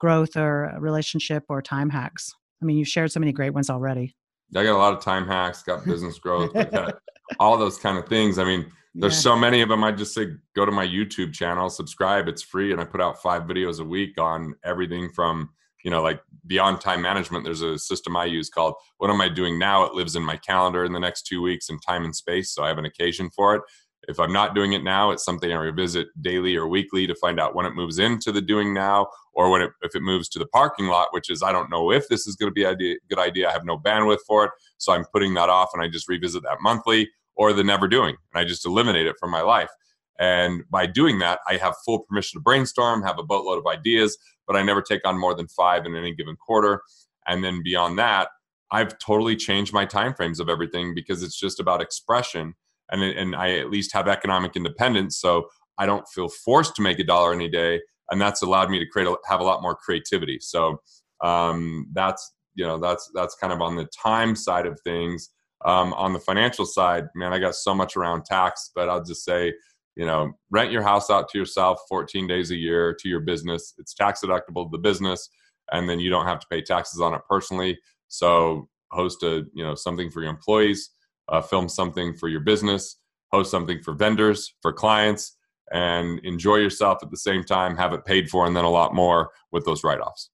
[0.00, 2.32] growth or relationship or time hacks?
[2.62, 4.16] I mean, you've shared so many great ones already.
[4.56, 6.98] I got a lot of time hacks, got business growth, got
[7.38, 8.38] all those kind of things.
[8.38, 9.20] I mean, there's yeah.
[9.20, 9.82] so many of them.
[9.82, 12.28] I just say go to my YouTube channel, subscribe.
[12.28, 15.50] It's free, and I put out five videos a week on everything from
[15.84, 19.28] you know like beyond time management there's a system i use called what am i
[19.28, 22.16] doing now it lives in my calendar in the next two weeks in time and
[22.16, 23.62] space so i have an occasion for it
[24.08, 27.38] if i'm not doing it now it's something i revisit daily or weekly to find
[27.38, 30.38] out when it moves into the doing now or when it if it moves to
[30.38, 32.74] the parking lot which is i don't know if this is going to be a
[33.08, 35.88] good idea i have no bandwidth for it so i'm putting that off and i
[35.88, 39.40] just revisit that monthly or the never doing and i just eliminate it from my
[39.40, 39.70] life
[40.18, 44.16] and by doing that, I have full permission to brainstorm, have a boatload of ideas,
[44.46, 46.82] but I never take on more than five in any given quarter.
[47.26, 48.28] And then beyond that,
[48.70, 52.54] I've totally changed my timeframes of everything because it's just about expression.
[52.90, 55.18] And, and I at least have economic independence.
[55.18, 57.80] So I don't feel forced to make a dollar any day.
[58.10, 60.38] And that's allowed me to create a, have a lot more creativity.
[60.40, 60.80] So
[61.22, 65.30] um, that's, you know, that's, that's kind of on the time side of things.
[65.64, 69.24] Um, on the financial side, man, I got so much around tax, but I'll just
[69.24, 69.54] say,
[69.96, 73.74] you know rent your house out to yourself 14 days a year to your business.
[73.78, 75.28] It's tax deductible to the business
[75.72, 77.78] and then you don't have to pay taxes on it personally.
[78.08, 80.90] So host a you know something for your employees
[81.28, 82.98] uh, film something for your business
[83.32, 85.36] host something for vendors for clients
[85.72, 88.94] and enjoy yourself at the same time have it paid for and then a lot
[88.94, 90.30] more with those write-offs.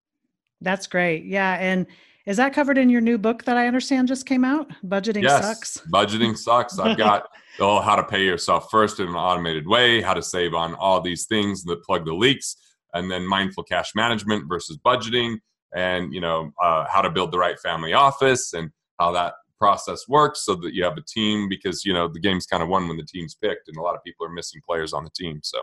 [0.60, 1.24] That's great.
[1.24, 1.86] Yeah and
[2.26, 4.70] is that covered in your new book that I understand just came out?
[4.84, 5.78] Budgeting yes, sucks.
[5.92, 6.78] Budgeting sucks.
[6.78, 7.28] I've got
[7.60, 11.00] oh how to pay yourself first in an automated way, how to save on all
[11.00, 12.56] these things that plug the leaks,
[12.94, 15.38] and then mindful cash management versus budgeting,
[15.74, 20.08] and you know uh, how to build the right family office and how that process
[20.08, 22.88] works so that you have a team because you know the game's kind of won
[22.88, 25.38] when the team's picked and a lot of people are missing players on the team
[25.42, 25.60] so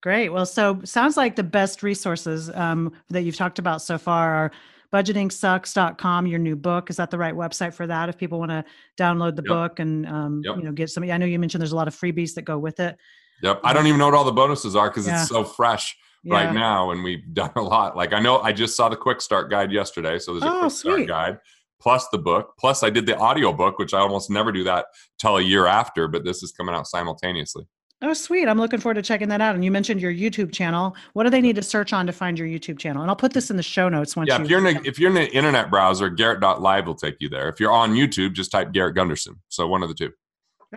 [0.00, 0.28] Great.
[0.28, 4.52] Well, so sounds like the best resources um, that you've talked about so far are
[4.92, 8.64] budgetingsucks.com your new book is that the right website for that if people want to
[8.98, 9.48] download the Yep.
[9.48, 10.56] book and um, Yep.
[10.56, 12.58] you know get some i know you mentioned there's a lot of freebies that go
[12.58, 12.96] with it
[13.42, 13.60] Yep.
[13.62, 15.20] I don't even know what all the bonuses are because Yeah.
[15.20, 16.34] it's so fresh yeah.
[16.34, 17.96] right now, and we've done a lot.
[17.96, 20.60] Like I know I just saw the quick start guide yesterday, so there's a Oh,
[20.62, 21.38] quick start guide
[21.80, 24.86] plus the book plus I did the audio book, which I almost never do that
[25.20, 27.68] till a year after, but this is coming out simultaneously.
[28.02, 30.94] Oh sweet i'm looking forward to checking that out and you mentioned your youtube channel
[31.14, 33.32] what do they need to search on to find your youtube channel and i'll put
[33.32, 35.16] this in the show notes once Yeah, you if you're in a, if you're in
[35.16, 37.48] an internet browser, Garrett.live will take you there.
[37.48, 39.34] If you're on YouTube, just type Garrett Gunderson.
[39.48, 40.12] So one of the two.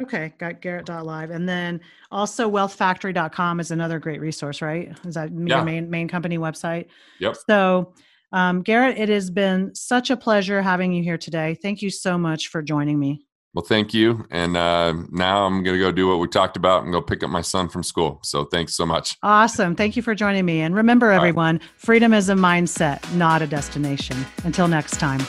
[0.01, 5.47] okay got garrett.live and then also wealthfactory.com is another great resource right is that your
[5.47, 5.63] Yeah.
[5.63, 6.87] main main company website
[7.19, 7.35] Yep.
[7.47, 7.93] So,
[8.31, 11.57] um, Garrett, it has been such a pleasure having you here today.
[11.61, 13.25] Thank you so much for joining me.
[13.53, 14.25] Well, thank you.
[14.31, 17.21] And uh, now I'm going to go do what we talked about and go pick
[17.21, 18.19] up my son from school.
[18.23, 19.17] So thanks so much.
[19.23, 19.75] Awesome.
[19.75, 20.61] Thank you for joining me.
[20.61, 21.17] And remember, right.
[21.17, 24.25] everyone, freedom is a mindset, not a destination.
[24.45, 25.19] Until next time.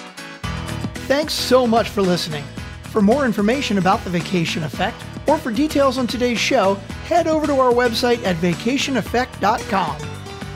[1.09, 2.45] Thanks so much for listening.
[2.85, 6.75] For more information about the vacation effect or for details on today's show,
[7.07, 9.97] head over to our website at vacationeffect.com.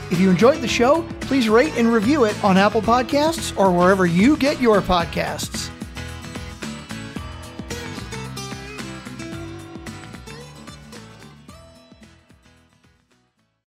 [0.09, 4.05] If you enjoyed the show, please rate and review it on Apple Podcasts or wherever
[4.05, 5.69] you get your podcasts.